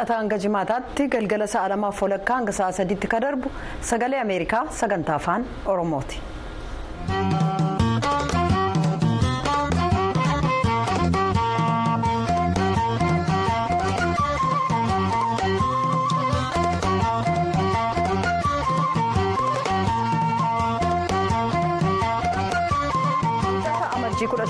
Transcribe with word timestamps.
wixataa 0.00 0.18
hanga 0.22 0.38
jimaataatti 0.44 1.08
galgala 1.14 1.46
sa'a 1.54 1.68
lamaaf 1.72 2.02
walakkaa 2.06 2.36
hanga 2.40 2.52
sa'a 2.60 2.72
sadiitti 2.80 3.12
ka 3.14 3.20
darbu 3.26 3.52
sagalee 3.92 4.20
ameerikaa 4.24 4.64
sagantaa 4.80 5.16
afaan 5.22 5.44
oromooti. 5.74 6.20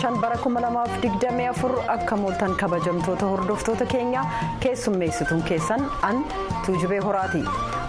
Kudha 0.01 0.09
shan 0.09 0.21
bara 0.21 0.37
kuma 0.43 0.61
lamaaf 0.61 1.01
digdamii 1.03 1.49
afur 1.53 1.71
akka 1.89 2.17
mooltan 2.17 2.55
kabajamtoota 2.57 3.27
hordoftoota 3.33 3.87
keenya 3.87 4.23
keessummeessituun 4.61 5.43
keessan 5.43 5.83
an 6.03 6.25
tuujubee 6.67 7.01
horaati 7.07 7.43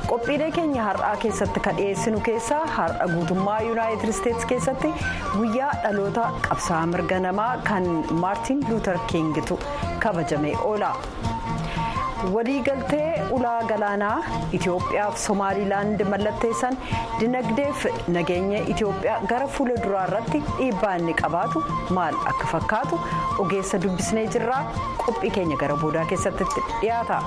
qophiilee 0.10 0.52
keenya 0.58 0.84
har'aa 0.90 1.16
keessatti 1.24 1.60
ka 1.68 1.72
dhiyeessinu 1.80 2.20
keessaa 2.28 2.66
har'a 2.78 3.08
guutummaa 3.14 3.60
yuunaayitid 3.68 4.10
isteetsi 4.16 4.48
keessatti 4.54 4.94
guyyaa 5.38 5.72
dhaloota 5.84 6.26
qabsaa'aa 6.50 6.86
mirga 6.94 7.20
namaa 7.28 7.52
kan 7.70 7.88
maartiin 8.24 8.66
luuter 8.70 8.98
kiingitu 9.12 9.60
kabajamee 10.00 10.56
oola. 10.72 10.96
Waliigaltee 12.34 13.24
ulaa 13.38 13.64
galaanaa 13.72 14.18
itiyoophiyaaf 14.58 15.18
somaalilaand 15.26 16.04
mallatteessan 16.14 16.78
dinagdeef 17.20 17.86
nageenya 18.18 18.60
itiyoophiyaa 18.74 19.20
gara 19.32 19.48
fuula 19.56 19.76
duraa 19.84 20.04
irratti 20.10 20.44
dhiibbaa 20.58 20.94
inni 21.02 21.14
qabaatu 21.22 21.64
maal 21.98 22.16
akka 22.34 22.48
fakkaatu 22.54 23.00
ogeessa 23.46 23.82
dubbisnee 23.86 24.28
jirraa 24.36 24.62
qophii 25.06 25.32
keenya 25.38 25.58
gara 25.64 25.76
boodaa 25.84 26.06
keessatti 26.14 26.46
dhiyaata 26.82 27.22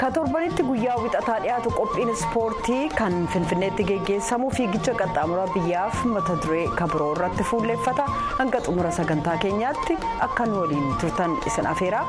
ka 0.00 0.08
torbanitti 0.16 0.62
guyyaa 0.68 0.96
wixataa 1.02 1.36
dhiyaatu 1.44 1.70
qophiin 1.76 2.10
ispoortii 2.14 2.80
kan 2.98 3.14
finfinneetti 3.34 3.86
geggeessamu 3.90 4.50
fiigicha 4.56 4.94
qaxxaamuraa 5.00 5.46
biyyaaf 5.54 6.02
mata 6.14 6.36
duree 6.44 6.66
kabiroo 6.80 7.10
irratti 7.16 7.48
fuulleeffata 7.50 8.08
hanga 8.40 8.60
xumura 8.68 8.92
sagantaa 8.98 9.36
keenyaatti 9.46 9.98
akka 10.28 10.48
nu 10.50 10.60
waliin 10.62 10.88
turtan 11.04 11.38
isin 11.52 11.70
afeeraa 11.74 12.04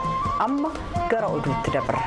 amma 0.48 0.74
gara 1.16 1.32
oduutti 1.40 1.76
dabarra. 1.78 2.06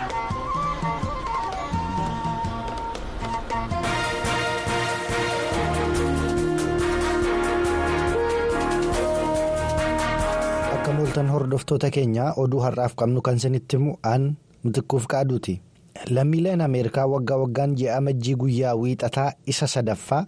akka 10.76 10.92
mooltan 10.96 11.28
hordoftoota 11.34 11.90
keenyaa 11.96 12.32
oduu 12.42 12.60
har'aaf 12.66 12.94
qabnu 13.00 13.22
kan 13.26 13.36
isinitti 13.40 13.76
himu 13.76 13.96
aan 14.12 14.36
mitikkuuf 14.64 15.06
qaaduuti. 15.12 15.60
Lammiileen 16.08 16.60
ameerikaa 16.60 17.06
waggaa 17.06 17.36
waggaan 17.42 17.74
ji'a 17.76 17.96
amajjii 17.96 18.34
guyyaa 18.36 18.74
wiixataa 18.76 19.32
isa 19.46 19.66
sadaffaa 19.66 20.24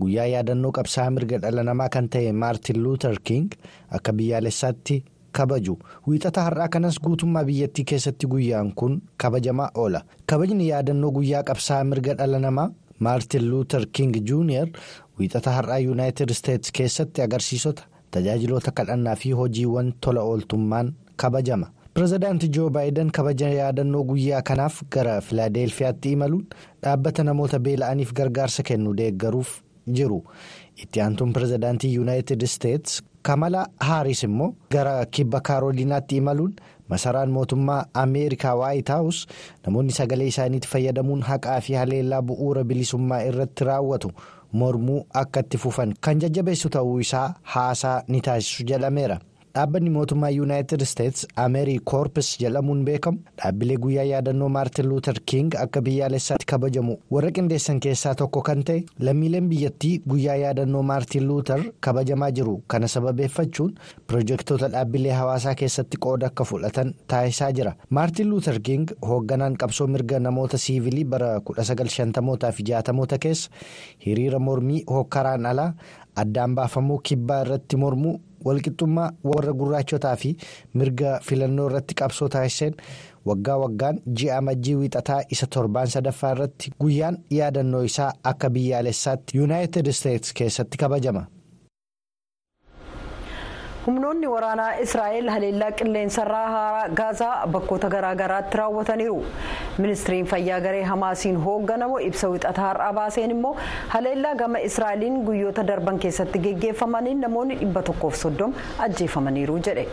guyyaa 0.00 0.26
yaadannoo 0.26 0.72
qabsaa'aa 0.78 1.10
mirga 1.10 1.38
dhala 1.38 1.62
namaa 1.64 1.88
kan 1.88 2.08
ta'e 2.08 2.32
maartin 2.32 2.82
luuter 2.82 3.16
king 3.24 3.48
akka 3.90 4.12
biyyaalessaatti 4.12 5.04
kabaju. 5.32 5.78
Wiixata 6.06 6.42
har'aa 6.42 6.68
kanas 6.68 6.98
guutummaa 7.00 7.44
biyyattii 7.44 7.84
keessatti 7.84 8.26
guyyaan 8.26 8.72
kun 8.74 9.02
kabajamaa 9.16 9.70
oola. 9.74 10.02
Kabajni 10.26 10.68
yaadannoo 10.68 11.10
guyyaa 11.10 11.42
qabsaa'aa 11.42 11.84
mirga 11.84 12.14
dhala 12.14 12.38
namaa 12.38 12.70
maartin 12.98 13.48
luuter 13.50 13.86
king 13.92 14.12
juuniyer 14.28 14.68
wiixata 15.18 15.50
har'aa 15.50 15.78
yuunaayitid 15.78 16.30
isteetsi 16.30 16.72
keessatti 16.72 17.22
agarsiisota 17.22 17.82
tajaajiloota 18.10 18.70
kadhannaa 18.70 19.16
fi 19.16 19.30
hojiiwwan 19.32 19.92
tola 20.00 20.20
ooltummaan 20.22 20.94
kabajama. 21.16 21.66
Pireezidaantii 21.94 22.48
joo 22.56 22.70
baayiden 22.70 23.10
kabaja 23.10 23.48
yaadannoo 23.48 24.02
guyyaa 24.04 24.42
kanaaf 24.42 24.82
gara 24.90 25.20
filaadelfiyaatti 25.20 26.12
imaluun 26.12 26.46
dhaabbata 26.82 27.24
namoota 27.24 27.58
beela'aniif 27.66 28.12
gargaarsa 28.20 28.62
kennu 28.70 28.94
deeggaruuf 29.00 29.50
jiru 29.98 30.18
itti 30.82 31.00
aantuun 31.00 31.32
pireezidaantii 31.32 31.94
yuunaayitid 31.94 32.42
isteetsi 32.42 33.02
kamala 33.22 33.66
haaris 33.88 34.22
immoo 34.28 34.54
gara 34.76 34.94
kibba 35.06 35.40
kaarooliinaatti 35.48 36.16
imaluun 36.22 36.54
masaraan 36.88 37.30
mootummaa 37.36 37.84
ameerikaa 38.04 38.54
waayit 38.62 38.88
haawus 38.94 39.26
namoonni 39.66 39.92
sagalee 39.98 40.26
isaaniitti 40.32 40.68
fayyadamuun 40.72 41.22
haqaa 41.28 41.60
fi 41.60 41.72
haleellaa 41.80 42.22
bu'uura 42.22 42.64
bilisummaa 42.64 43.20
irratti 43.28 43.64
raawwatu 43.70 44.10
mormuu 44.52 45.06
akka 45.22 45.40
itti 45.46 45.58
fufan 45.66 45.94
kan 46.00 46.18
jajjabeessu 46.26 46.68
ta'uu 46.78 46.98
isaa 47.06 47.28
haasaa 47.42 48.02
ni 48.08 48.20
taasisu 48.20 48.64
jedhameera. 48.72 49.18
Dhaabbanni 49.56 49.90
mootummaa 49.94 50.28
yuunaayitid 50.34 50.80
isteetsi 50.84 51.26
ameerii 51.42 51.78
koorpis 51.90 52.28
jedhamuun 52.42 52.80
beekamu 52.86 53.18
dhaabbilee 53.42 53.76
guyyaa 53.84 54.04
yaadannoo 54.08 54.48
maartin 54.56 54.88
luuter 54.92 55.20
king 55.32 55.54
akka 55.64 55.82
biyyaalessaatti 55.88 56.46
kabajamu 56.52 56.96
warra 57.16 57.30
qindeessan 57.36 57.78
keessaa 57.86 58.14
tokko 58.22 58.42
kan 58.48 58.64
ta'e 58.70 58.80
lammiileen 59.08 59.48
biyyattii 59.52 59.92
guyyaa 60.14 60.36
yaadannoo 60.42 60.82
maartin 60.90 61.26
luuter 61.28 61.60
kabajamaa 61.88 62.30
jiru 62.40 62.56
kana 62.74 62.88
sababeeffachuun 62.96 63.74
pirojektoota 64.06 64.68
dhaabbilee 64.74 65.12
hawaasaa 65.20 65.54
keessatti 65.62 65.96
qooda 66.08 66.26
akka 66.32 66.44
fudhatan 66.52 66.94
taasisaa 67.14 67.52
jira 67.60 67.76
maartin 68.00 68.30
luuter 68.34 68.60
king 68.70 68.90
hoogganaan 69.12 69.56
qabsoo 69.64 69.86
mirga 69.96 70.20
namoota 70.28 70.58
siivilii 70.66 71.04
bara 71.16 71.30
1950 71.54 72.52
fi 72.58 72.62
60 72.74 73.18
keessa 73.28 73.50
hiriira 74.06 74.38
mormii 74.50 74.84
hokkaraan 74.90 75.46
alaa 75.54 75.72
addaan 76.22 76.54
baafamuu 76.54 76.98
kibbaa 77.08 77.40
irratti 77.44 77.76
mormuu. 77.76 78.20
Walqixxummaa 78.44 79.10
warra 79.30 79.52
gurraachotaa 79.60 80.16
fi 80.22 80.30
mirga 80.74 81.18
filannoo 81.28 81.66
irratti 81.70 81.94
qabsoo 82.00 82.28
taasiseen 82.36 82.74
waggaa 83.30 83.56
waggaan 83.64 84.00
ji'a 84.20 84.38
amajjii 84.38 84.74
wiixataa 84.80 85.20
isa 85.36 85.46
torbaan 85.56 85.86
sadaffaa 85.96 86.32
irratti 86.36 86.72
guyyaan 86.80 87.18
yaadannoo 87.38 87.82
isaa 87.90 88.10
akka 88.32 88.50
biyyaalessaatti 88.56 89.38
yuunaayitid 89.38 89.86
isteetsi 89.94 90.34
keessatti 90.34 90.78
kabajama. 90.84 91.26
Humnoonni 93.86 94.26
waraanaa 94.32 94.70
israa'el 94.84 95.28
haleellaa 95.34 95.70
qilleensarraa 95.78 96.46
haaraa 96.54 96.88
gaazaa 97.00 97.46
bakkoota 97.56 97.88
garaagaraatti 97.94 98.58
raawwataniiru 98.60 99.18
ministiriin 99.84 100.26
fayyaa 100.32 100.60
garee 100.66 100.82
hamaasiin 100.92 101.36
hoogganamu 101.46 101.98
ibsa 102.08 102.28
wixataa 102.34 102.68
har'aa 102.70 102.92
baaseen 103.00 103.30
immoo 103.36 103.54
haleellaa 103.94 104.34
gama 104.42 104.58
israa'eliin 104.70 105.20
guyyoota 105.28 105.66
darban 105.72 105.98
keessatti 106.06 106.38
geggeeffamaniin 106.48 107.20
namoonni 107.26 107.60
dhibba 107.62 107.82
tokkoof 107.90 108.14
soddoma 108.24 108.54
ajjeefamaniiru 108.88 109.58
jedhe. 109.68 109.86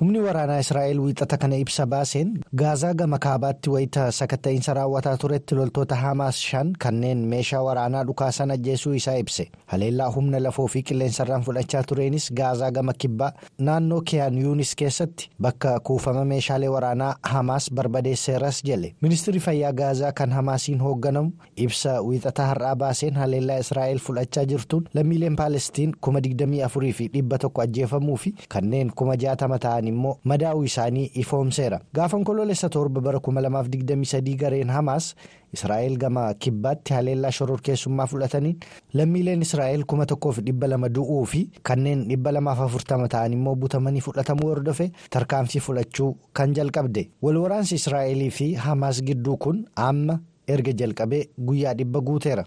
Humni 0.00 0.18
waraanaa 0.20 0.58
israa'el 0.62 1.00
wiixata 1.00 1.36
kana 1.42 1.56
ibsa 1.56 1.86
baaseen 1.86 2.28
gaazaa 2.60 2.94
gama 2.94 3.18
kaabaatti 3.18 3.70
wayita 3.70 4.12
sakatta'iinsa 4.12 4.74
raawwataa 4.74 5.16
turetti 5.16 5.54
loltoota 5.54 5.94
hamaas 5.96 6.36
shan 6.50 6.68
kanneen 6.84 7.24
meeshaa 7.32 7.62
waraanaa 7.62 8.04
dhukaasan 8.04 8.50
ajjeesuu 8.50 8.92
isaa 8.94 9.16
ibse 9.22 9.48
haleellaa 9.66 10.06
humna 10.16 10.40
lafoo 10.40 10.66
fi 10.66 10.82
qilleensarraan 10.82 11.42
fudhachaa 11.42 11.82
tureenis 11.82 12.32
gaazaa 12.40 12.70
gama 12.70 12.92
kibbaa 12.92 13.32
naannoo 13.58 14.00
kiyaan 14.00 14.38
yuunis 14.42 14.74
keessatti 14.76 15.30
bakka 15.40 15.80
kuufama 15.80 16.24
meeshaalee 16.24 16.68
waraanaa 16.76 17.16
hamaas 17.22 17.70
barbadeesseeras 17.74 18.62
jedhe 18.70 18.94
ministirri 19.02 19.40
fayyaa 19.40 19.72
gaazaa 19.72 20.12
kan 20.12 20.30
hamaasiin 20.38 20.80
hoogganamu 20.86 21.32
ibsa 21.56 22.00
wiixata 22.02 22.46
har'aa 22.52 22.76
baaseen 22.76 23.14
haleellaa 23.24 23.58
israa'el 23.66 23.98
fudhachaa 24.06 24.44
jirtuun 24.54 24.86
lammiileen 24.94 25.36
paalestiin 25.36 25.96
kuma 26.00 26.18
24 26.20 26.92
fi 26.92 27.08
dhibba 27.18 27.38
tokko 27.38 27.60
ajjeefamuu 27.66 28.16
fi 28.16 28.34
kanneen 28.48 28.92
kuma 28.94 29.14
60 29.26 29.58
ta'an. 29.58 29.84
Immoo 29.92 30.14
madaa'uu 30.32 30.64
isaanii 30.70 31.10
ifoomseera 31.22 31.80
gaafa 31.98 32.16
onkoloolessa 32.16 32.68
torba 32.76 33.00
bara 33.06 33.18
2023 33.28 34.36
gareen 34.42 34.70
hamaas 34.76 35.08
israa'el 35.56 35.96
gama 36.04 36.24
kibbaatti 36.44 36.94
haleellaa 36.94 37.30
shororkeessummaa 37.38 38.06
fudhataniin 38.12 38.56
lammiileen 39.00 39.42
israa'el 39.48 39.82
1200 39.94 40.88
du'uu 40.98 41.24
fi 41.32 41.42
kanneen 41.70 42.04
240 42.14 43.08
ta'an 43.16 43.32
immoo 43.38 43.54
butamanii 43.64 44.00
fudhatamuu 44.08 44.48
hordofe 44.52 44.90
tarkaanfii 45.16 45.60
fudhachuu 45.68 46.10
kan 46.32 46.54
jalqabde 46.60 47.08
walwaraansi 47.22 47.74
israa'elii 47.82 48.30
fi 48.40 48.48
hamaas 48.68 49.02
gidduu 49.10 49.36
kun 49.46 49.64
amma 49.88 50.18
erga 50.56 50.72
jalqabee 50.80 51.24
guyyaa 51.46 51.74
dhibba 51.78 52.00
guuteera. 52.00 52.44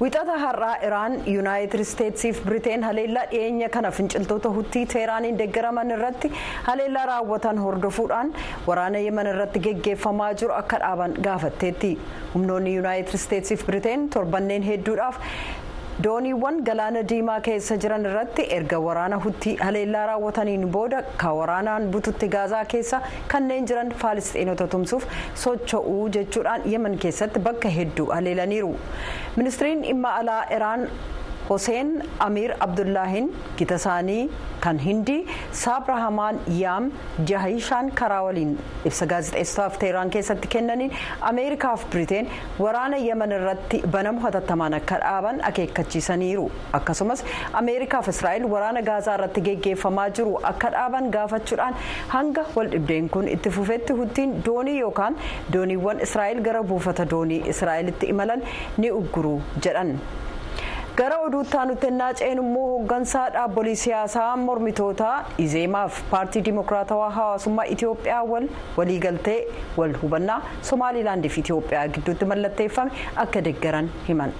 Wixata 0.00 0.36
har'aa 0.42 0.76
iraan 0.86 1.14
yuunaayitid 1.32 1.80
isteetsiif 1.84 2.38
biriteen 2.46 2.82
haleellaa 2.88 3.24
dhiyeenya 3.32 3.68
kana 3.74 3.90
finciltoota 3.96 4.48
huttii 4.56 4.84
teeraaniin 4.92 5.38
deeggaraman 5.40 5.90
irratti 5.96 6.30
haleellaa 6.68 7.04
raawwatan 7.10 7.58
hordofuudhaan 7.64 8.32
waraana 8.68 9.02
yeman 9.06 9.26
irratti 9.32 9.60
geggeeffamaa 9.66 10.30
jiru 10.42 10.54
akka 10.60 10.78
dhaaban 10.84 11.16
gaafatteetti 11.26 11.90
humnoonni 12.34 12.74
yuunaayitid 12.76 13.14
isteetsiif 13.20 13.66
biriteen 13.68 14.08
torbanneen 14.16 14.62
hedduudhaaf 14.70 15.18
dooniiwwan 16.04 16.58
galaana 16.66 17.00
diimaa 17.10 17.38
keessa 17.46 17.76
jiran 17.84 18.04
irratti 18.10 18.42
erga 18.56 18.78
waraana 18.86 19.16
huttii 19.24 19.54
haleellaa 19.64 20.04
raawwataniin 20.10 20.64
booda 20.76 21.00
ka 21.22 21.32
waraanaan 21.38 21.88
bututti 21.94 22.28
gaazaa 22.34 22.64
keessa 22.72 23.00
kanneen 23.32 23.66
jiran 23.70 23.90
faalisxiinota 24.02 24.66
tumsuuf 24.74 25.06
socho'uu 25.44 26.08
jechuudhaan 26.16 26.62
yemen 26.74 26.98
keessatti 27.04 27.40
bakka 27.48 27.68
hedduu 27.78 28.06
haleelaniiru. 28.16 28.72
Ministiriin 29.36 29.82
dhimma 29.88 30.14
alaa 30.22 30.42
iraan 30.56 30.86
hoseen 31.50 31.88
amiir 32.26 32.52
abdullaahiin 32.66 33.28
gita 33.58 33.76
isaanii 33.80 34.22
kan 34.64 34.78
hindii 34.86 35.18
saabrahamaan 35.60 36.36
yaam 36.62 36.84
jahishaan 37.30 37.88
karaa 38.00 38.20
waliin 38.26 38.52
ibsa 38.90 39.06
gaazexeessitaaf 39.12 39.78
teeraan 39.84 40.10
keessatti 40.16 40.48
kennaniin 40.54 40.92
ameerikaaf 41.30 41.84
biriteen 41.94 42.28
waraana 42.64 43.00
yemen 43.06 43.32
irratti 43.38 43.80
banamu 43.96 44.20
hatattamaan 44.26 44.76
akka 44.80 44.98
dhaaban 45.04 45.40
akeekkachiisaniiru 45.50 46.46
akkasumas 46.80 47.24
ameerikaaf 47.62 48.08
israa'el 48.14 48.46
waraana 48.54 48.84
gaazaa 48.90 49.16
irratti 49.20 49.44
geggeeffamaa 49.48 50.08
jiru 50.20 50.36
akka 50.52 50.70
dhaaban 50.76 51.10
gaafachuudhaan 51.18 51.80
hanga 52.16 52.46
wal 52.56 52.70
dhibdeen 52.76 53.08
kun 53.16 53.28
itti 53.36 53.54
fufetti 53.58 53.98
huttiin 54.02 54.36
doonii 54.50 54.78
yookaan 54.86 55.18
dooniiwwan 55.56 56.04
israa'el 56.08 56.40
gara 56.48 56.62
buufata 56.72 57.08
doonii 57.14 57.42
israa'elitti 57.54 58.12
imalan 58.14 58.42
ni 58.78 58.90
ugguru 59.02 59.36
jedhan. 59.66 59.96
Gara 61.00 61.16
oduutti 61.26 61.56
aanutti 61.58 61.86
ennaa 61.90 62.12
ceenu 62.20 62.42
immoo 62.46 62.66
hooggansaa 62.72 63.24
dhaabbolii 63.36 63.76
siyaasaa 63.82 64.36
mormitootaa 64.46 65.14
izeemaaf 65.44 66.00
paartii 66.10 66.42
dimokiraatawaa 66.48 67.10
hawaasummaa 67.18 67.66
itiyoophiyaa 67.74 68.22
wal 68.32 68.48
waliigaltee 68.78 69.38
wal 69.78 69.94
hubannaa 70.02 70.40
somaalilaandii 70.70 71.30
fi 71.36 71.40
itiyoophiyaa 71.44 71.88
gidduutti 71.96 72.24
mallatteeffame 72.32 72.90
akka 73.24 73.44
deeggaran 73.48 73.90
himan. 74.08 74.32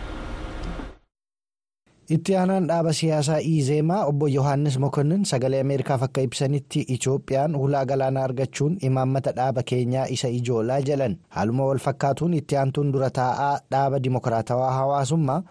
itti 2.14 2.32
aanaan 2.36 2.64
dhaaba 2.68 2.92
siyaasaa 2.98 3.38
izeemaa 3.48 3.98
obbo 4.12 4.28
yohaannis 4.36 4.78
mokonnin 4.84 5.24
sagalee 5.32 5.60
ameerikaaf 5.64 6.02
akka 6.06 6.20
ibsanitti 6.28 6.80
itiyoophiyaan 6.94 7.54
hulaa 7.62 7.84
galaanaa 7.90 8.24
argachuun 8.28 8.76
imaammata 8.88 9.32
dhaaba 9.36 9.62
keenyaa 9.72 10.06
isa 10.16 10.28
ijoolaa 10.38 10.80
jedhan 10.88 11.14
haaluma 11.36 11.66
wal 11.68 11.78
fakkaatuun 11.88 12.34
itti 12.40 12.56
aantuun 12.62 12.92
dura 12.96 13.10
taa'aa 13.20 13.54
dhaaba 13.74 14.02
dimokiraatawaa 14.06 14.72
hawaasummaa. 14.78 15.42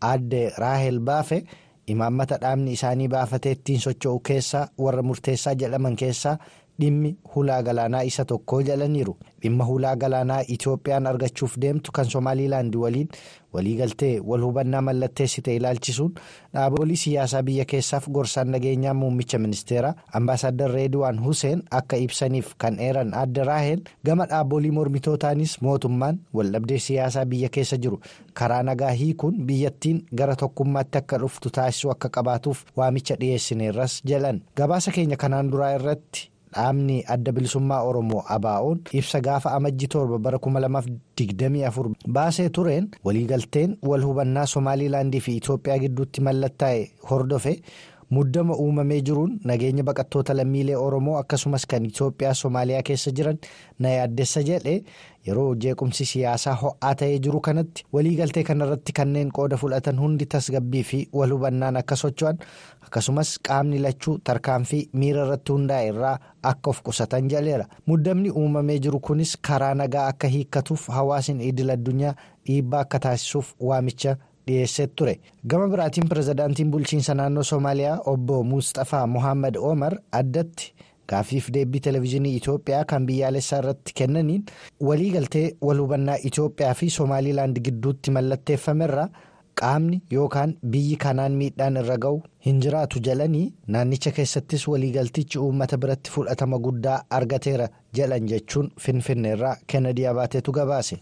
Aadde 0.00 0.42
raahel 0.58 0.98
baafe 1.10 1.38
imaammata 1.86 2.36
dhaabni 2.42 2.72
isaanii 2.78 3.08
baafatee 3.08 3.52
ittiin 3.56 3.80
socho'u 3.80 4.20
keessaa 4.30 4.68
warra 4.86 5.02
murteessaa 5.02 5.54
jedhaman 5.62 5.96
keessaa 5.96 6.36
dhimmi 6.80 7.16
hulaa 7.34 7.62
galaanaa 7.62 8.02
isa 8.10 8.24
tokko 8.24 8.60
jedhaniiru 8.68 9.16
dhimma 9.42 9.64
hulaa 9.70 9.96
galaanaa 9.96 10.42
itiyoophiyaan 10.54 11.06
argachuuf 11.06 11.56
deemtu 11.62 11.92
kan 11.92 12.04
somaaliilaandi 12.12 12.76
waliin 12.84 13.08
waliigaltee 13.52 14.20
wal 14.30 14.42
hubannaa 14.46 14.82
mallatteessite 14.88 15.56
ilaalchisuun 15.56 16.12
dhaabolee 16.54 16.96
siyaasaa 17.02 17.42
biyya 17.42 17.64
keessaaf 17.64 18.08
gorsaan 18.18 18.50
nageenyaa 18.54 18.94
muummicha 18.94 19.38
ministeeraa 19.38 19.94
ambaasaadar 20.20 20.70
reediwaan 20.72 21.20
huseen 21.24 21.62
akka 21.80 21.96
ibsaniif 21.96 22.54
kan 22.58 22.78
eeran 22.88 23.14
aadde 23.14 23.44
raahel 23.50 23.80
gama 24.04 24.26
dhaabolee 24.34 24.70
mormitootaanis 24.78 25.56
mootummaan 25.62 26.18
waldhabdee 26.34 26.78
siyaasaa 26.86 27.24
biyya 27.34 27.48
keessa 27.58 27.76
jiru 27.76 28.00
karaa 28.34 28.62
nagaa 28.62 28.90
hiikuun 29.02 29.34
biyyattiin 29.50 30.02
gara 30.14 30.36
tokkummaatti 30.36 30.98
akka 30.98 31.18
dhuftu 31.26 31.50
taasisuu 31.50 31.90
akka 31.90 32.08
qabaatuuf 32.08 32.64
waamicha 32.76 33.16
dhiyeessineerras 33.20 34.02
jedhan 34.04 34.42
gabaasa 34.56 34.90
keenya 34.92 35.16
kanaan 35.16 35.50
duraa 35.52 35.74
irratti. 35.74 36.30
Dhaabni 36.54 36.96
adda 37.14 37.32
bilisummaa 37.36 37.82
oromoo 37.90 38.22
abaa'oon 38.36 38.78
ibsa 39.00 39.20
gaafa 39.26 39.52
amajji 39.58 39.86
torba 39.94 40.18
bara 40.18 40.38
2024 40.38 41.92
baasee 42.16 42.48
tureen 42.58 42.88
waliigalteen 43.04 43.76
wal 43.90 44.02
hubannaa 44.08 44.46
somaaliilaandii 44.54 45.20
fi 45.26 45.36
itiyoophiyaa 45.36 45.78
gidduutti 45.84 46.20
mallattaa'e 46.28 46.82
hordofe 47.10 47.54
muddama 48.16 48.54
uumamee 48.64 49.00
jiruun 49.06 49.32
nageenya 49.50 49.82
baqattoota 49.88 50.34
lammiilee 50.36 50.76
oromoo 50.86 51.16
akkasumas 51.22 51.66
kan 51.72 51.84
itiyoophiyaa 51.90 52.34
somaaliyaa 52.42 52.82
keessa 52.90 53.10
jiran 53.18 53.38
na 53.78 53.88
yaaddessa 53.96 54.42
jedhe 54.50 54.74
yeroo 55.28 55.54
jeequmsi 55.64 56.04
siyaasaa 56.12 56.54
ho'aa 56.62 56.94
ta'ee 57.02 57.18
jiru 57.26 57.40
kanatti 57.48 57.84
waliigaltee 57.96 58.44
kanarratti 58.50 58.92
kanneen 59.00 59.32
qooda 59.38 59.56
fudhatan 59.62 60.00
hundi 60.04 60.26
tasgabbii 60.36 60.82
fi 60.90 61.00
wal 61.20 61.32
hubannaan 61.36 61.76
akka 61.82 61.96
socho'an 62.02 62.38
akkasumas 62.86 63.34
qaamni 63.48 63.78
lachuu 63.86 64.18
tarkaanfii 64.30 64.82
miira 65.02 65.24
irratti 65.26 65.52
hundaa'e 65.56 65.88
irraa 65.92 66.14
akka 66.52 66.70
of 66.70 66.82
qusatan 66.88 67.28
jedheera 67.34 67.66
muddamni 67.86 68.30
uumamee 68.30 68.78
jiru 68.86 69.00
kunis 69.10 69.36
karaa 69.50 69.74
nagaa 69.82 70.06
akka 70.14 70.28
hiikkatuuf 70.36 70.88
hawaasni 70.96 71.48
idil 71.52 71.70
addunyaa 71.76 72.14
dhiibbaa 72.46 72.80
akka 72.86 72.98
taasisuuf 73.08 73.52
waamicha. 73.60 74.16
dhiyeessee 74.48 74.86
ture 74.98 75.12
gama 75.52 75.66
biraatiin 75.72 76.06
pirezidaantiin 76.10 76.70
bulchiinsa 76.72 77.14
naannoo 77.18 77.42
soomaaliyaa 77.48 77.96
obbo 78.12 78.36
mustafaa 78.52 79.06
mohaammed 79.14 79.56
omar 79.70 79.96
addatti 80.20 80.72
gaaffiif 81.12 81.48
deebii 81.54 81.80
televezyiinii 81.86 82.34
itiyoophiyaa 82.40 82.84
kan 82.92 83.06
biyyaalessaa 83.10 83.58
irratti 83.62 83.94
kennaniin 84.02 84.44
waliigaltee 84.90 85.46
wal 85.68 85.80
hubannaa 85.84 86.16
itiyoophiyaa 86.30 86.74
fi 86.82 86.90
soomaaliilaand 86.98 87.60
gidduutti 87.68 88.10
mallatteeffamerra 88.18 89.08
qaamni 89.60 90.00
yookaan 90.12 90.54
biyyi 90.72 90.96
kanaan 91.04 91.32
miidhaan 91.42 91.76
irra 91.82 91.96
ga'u 92.04 92.20
hin 92.46 92.60
jiraatu 92.64 93.00
jalanii 93.10 93.44
naannicha 93.76 94.10
keessattis 94.18 94.68
waliigaltichi 94.72 95.38
uummata 95.44 95.78
biratti 95.84 96.10
fudhatama 96.16 96.58
guddaa 96.66 96.98
argateera 97.20 97.68
jedhan 98.00 98.28
jechuun 98.32 98.70
finfinneerraa 98.80 99.56
kennedy 99.66 100.06
abaateetu 100.12 100.52
gabaase. 100.60 100.98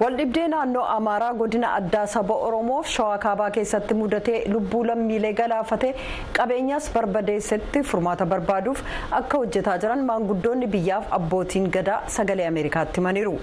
Waldhibdee 0.00 0.44
naannoo 0.52 0.84
amaaraa 0.96 1.32
godina 1.40 1.68
addaa 1.78 2.04
saba 2.14 2.34
oromoof 2.46 2.86
shawaa 2.96 3.18
kaabaa 3.24 3.48
keessatti 3.56 3.94
mudatee 4.00 4.38
lubbuu 4.52 4.80
lammiilee 4.90 5.32
galaafate 5.40 5.88
qabeenyaas 6.38 6.86
barbadeessetti 6.94 7.82
furmaata 7.90 8.26
barbaaduuf 8.32 8.80
akka 9.18 9.40
hojjetaa 9.42 9.76
jiran 9.84 10.04
maanguddoonni 10.10 10.66
biyyaaf 10.76 11.12
abbootiin 11.18 11.68
gadaa 11.76 11.98
sagalee 12.16 12.46
ameerikaatti 12.52 13.00
himaniiru 13.00 13.34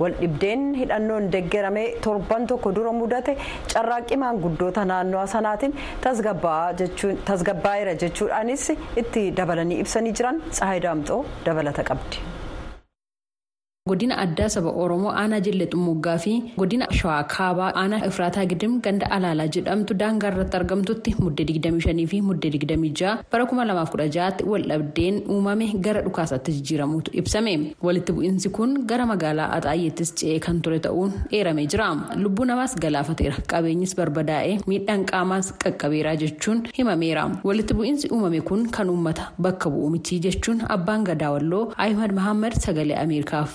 waldhibdeen 0.00 0.64
hidhannoon 0.80 1.28
deeggaramee 1.36 1.86
torban 2.08 2.46
tokko 2.52 2.74
dura 2.80 2.92
mudate 3.02 3.36
carraaqqii 3.74 4.20
maanguddoota 4.24 4.84
naannoo 4.92 5.26
sanaatiin 5.36 5.76
tasgabbaa'eera 7.30 7.94
jechuudhaanis 8.04 8.66
itti 9.04 9.24
dabalanii 9.42 9.80
ibsanii 9.84 10.16
jiran 10.22 10.42
tsahayi 10.50 10.82
daamxoo 10.88 11.20
dabalata 11.46 11.84
qabdi. 11.92 12.18
Godina 13.90 14.18
addaa 14.24 14.48
saba 14.54 14.70
oromoo 14.84 15.12
aanaa 15.22 15.40
jillee 15.46 15.68
xumuggaa 15.74 16.16
fi 16.24 16.32
godina 16.60 16.86
shawaa 17.00 17.22
kaabaa 17.34 17.70
aanaa 17.82 18.00
ifraataa 18.08 18.44
gidim 18.52 18.74
ganda 18.86 19.10
alaalaa 19.16 19.48
jedhamtu 19.56 19.94
daangaa 20.02 20.30
irratti 20.32 20.56
argamtutti 20.60 21.14
muddee 21.22 21.44
25 21.52 22.06
fi 22.12 22.20
muddee 22.28 22.50
26 22.56 23.16
bara 23.32 23.44
2016tti 23.52 24.44
waldhabdeen 24.52 25.22
uumame 25.34 25.66
gara 25.86 26.02
dhukaasaatti 26.06 26.52
jijjiiramuutu 26.56 27.10
ibsame 27.22 27.54
walitti 27.88 28.12
bu'iinsi 28.16 28.48
kun 28.58 28.74
gara 28.90 29.06
magaalaa 29.12 29.48
axaayyeettis 29.56 30.14
ce'ee 30.18 30.38
kan 30.46 30.60
ture 30.62 30.78
ta'uun 30.86 31.12
eeramee 31.38 31.66
jira. 31.72 31.86
Lubbuu 32.22 32.44
namaas 32.50 32.72
galaafateera. 32.84 33.36
Qabeenyis 33.52 33.92
barbadaa'ee 33.98 34.54
miidhaan 34.70 35.04
qaamaas 35.10 35.46
qaqqabeeraa 35.62 36.16
jechuun 36.22 36.58
himameera. 36.78 37.24
Walitti 37.48 37.74
bu'iinsi 37.78 38.08
uumame 38.14 38.40
kun 38.48 38.62
kan 38.76 38.90
uummata 38.94 39.24
bakka 39.46 39.70
bu'u 39.74 39.90
miti 39.94 40.18
jechuun 40.26 40.60
abbaan 40.76 41.04
gadaa 41.08 41.30
walloo 41.36 41.64
ahimad 41.84 42.12
mahammad 42.18 42.52
sagalee 42.64 42.96
ameerikaaf 43.04 43.50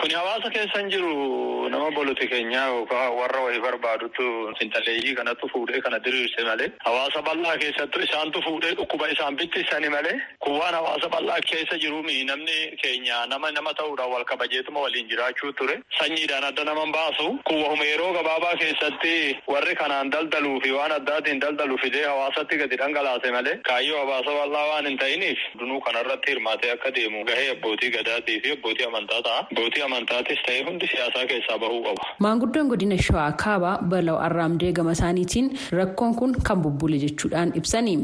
Kuni 0.00 0.14
hawaasa 0.14 0.50
keessa 0.50 0.78
hin 0.80 0.90
jiru 0.90 1.68
nama 1.72 1.90
boloti 1.90 2.26
keenyaa 2.28 2.66
yookaan 2.68 3.12
warra 3.18 3.40
wayii 3.46 3.60
barbaadutu 3.64 4.26
sintaleeyyii 4.60 5.14
kanatti 5.18 5.48
fuudhee 5.52 5.80
kana 5.86 5.98
diriirse 6.04 6.44
malee 6.48 6.68
hawaasa 6.84 7.22
bal'aa 7.28 7.56
keessattuu 7.62 8.02
isaantu 8.06 8.42
fuudhee 8.46 8.70
dhukkuba 8.78 9.08
isaan 9.14 9.36
bittisani 9.40 9.88
malee 9.94 10.14
kuwwaan 10.46 10.74
hawaasa 10.78 11.08
bal'aa 11.16 11.40
keessa 11.50 11.78
jiru 11.84 12.02
namni 12.30 12.56
keenya 12.82 13.18
nama 13.32 13.50
nama 13.58 13.74
ta'uudhaan 13.80 14.10
wal 14.14 14.24
kabajeetuma 14.32 14.80
waliin 14.86 15.08
jiraachuu 15.12 15.52
ture 15.60 15.76
sanyiidhaan 15.98 16.44
adda 16.50 16.64
nama 16.70 16.86
baasu 16.96 17.28
kuwwahuma 17.50 17.84
yeroo 17.90 18.12
gabaabaa 18.18 18.54
keessatti 18.62 19.14
warri 19.54 19.76
kanaan 19.82 20.10
daldaluu 20.16 20.60
fi 20.64 20.72
waan 20.78 20.92
addaatiin 20.98 21.40
daldalu 21.44 21.78
fidee 21.84 22.04
hawaasatti 22.06 22.56
gadi 22.64 22.76
dhangalaase 22.84 23.30
malee 23.36 23.56
kaayyoo 23.70 23.98
hawaasa 24.04 24.38
bal'aa 24.40 24.66
waan 24.72 24.86
hin 24.92 24.98
ta'iniif 25.04 25.38
dunuu 25.60 25.80
kanarratti 25.90 26.30
hirmaatee 26.34 26.72
akka 26.78 26.94
deemu 27.00 27.24
gahee 27.32 27.50
abbootii 27.56 27.90
gadaatii 27.98 28.40
fi 28.40 28.52
abbootii 28.58 28.88
amantaa. 28.90 29.16
Abbootii 29.17 29.83
amantaatis 29.85 30.39
ta'ee 30.47 30.63
hundi 30.67 30.87
siyaasaa 30.93 31.25
keessaa 31.31 31.57
bahuu 31.63 31.81
qaba. 31.85 32.03
Maanguddoon 32.25 32.67
godina 32.73 32.97
Shawaa 32.97 33.31
Kaabaa 33.43 33.77
Bala'oo 33.91 34.19
Arraamdee 34.27 34.71
gama 34.71 34.91
isaaniitiin 34.97 35.47
rakkoon 35.79 36.15
kun 36.19 36.33
kan 36.49 36.61
bubbule 36.65 36.97
jechuudhaan 37.05 37.53
ibsani. 37.61 37.95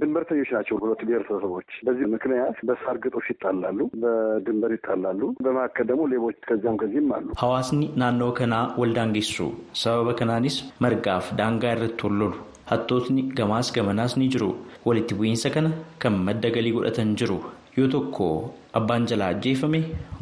ድንበርተኞች 0.00 0.50
ናቸው 0.56 0.76
ሁለቱ 0.82 1.00
ብሔረሰቦች። 1.08 1.68
በዚህ 1.86 2.06
ምክንያት 2.12 2.56
በሳር 2.68 2.96
ግጦሽ 3.04 3.26
ይጣላሉ፣ 3.32 3.78
በድንበር 4.02 4.70
ይጣላሉ። 4.76 5.20
በመካከል 5.46 5.84
ደግሞ 5.90 6.02
ሌቦች 6.12 6.36
ከዚያም 6.48 6.76
ከዚህም 6.82 7.10
አሉ። 7.16 7.26
Hawaasni 7.42 7.86
naannoo 8.02 8.30
kanaa 8.38 8.62
wal 8.80 8.92
daangessu. 8.98 9.46
Sababa 9.82 10.14
kanaanis 10.20 10.56
margaaf 10.84 11.26
daangaa 11.40 11.74
irratti 11.76 12.02
wal 12.06 12.16
lolu. 12.22 12.38
Hattootni 12.70 13.22
gamaas 13.40 13.68
gamanaas 13.76 14.14
ni 14.20 14.28
jiru. 14.34 14.50
Walitti 14.88 15.18
bu'iinsa 15.20 15.48
kana 15.56 15.70
kan 16.04 16.16
madda 16.28 16.50
galii 16.56 16.74
godhatan 16.78 17.10
jiru. 17.22 17.38
Yoo 17.78 17.88
tokko 17.96 18.26
abbaan 18.79 19.05
jalaa 19.11 19.29
ajjeefame 19.35 19.79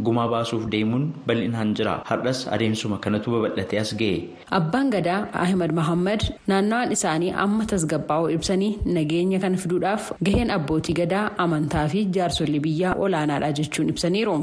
gumaa 0.07 0.27
baasuuf 0.33 0.63
deemuun 0.73 1.05
bal'inaan 1.27 1.73
jira 1.79 1.93
har'as 2.09 2.39
adeemsuma 2.57 2.97
kanatu 3.05 3.31
babal'atee 3.35 3.79
as 3.83 3.91
ga'e. 4.01 4.17
abbaan 4.59 4.89
gadaa 4.95 5.19
ahmed 5.45 5.71
mahammad 5.79 6.21
naannawaan 6.51 6.91
isaanii 6.97 7.31
amma 7.45 7.65
tasgabbaa'uu 7.73 8.29
ibsanii 8.37 8.71
nageenya 8.97 9.39
kana 9.45 9.57
fiduudhaaf 9.63 10.11
gaheen 10.29 10.51
abbootii 10.57 10.97
gadaa 11.01 11.25
amantaa 11.45 11.85
fi 11.95 12.05
jaarsolii 12.17 12.59
biyyaa 12.67 12.93
olaanaadha 13.07 13.51
jechuun 13.61 13.89
ibsaniiru. 13.95 14.35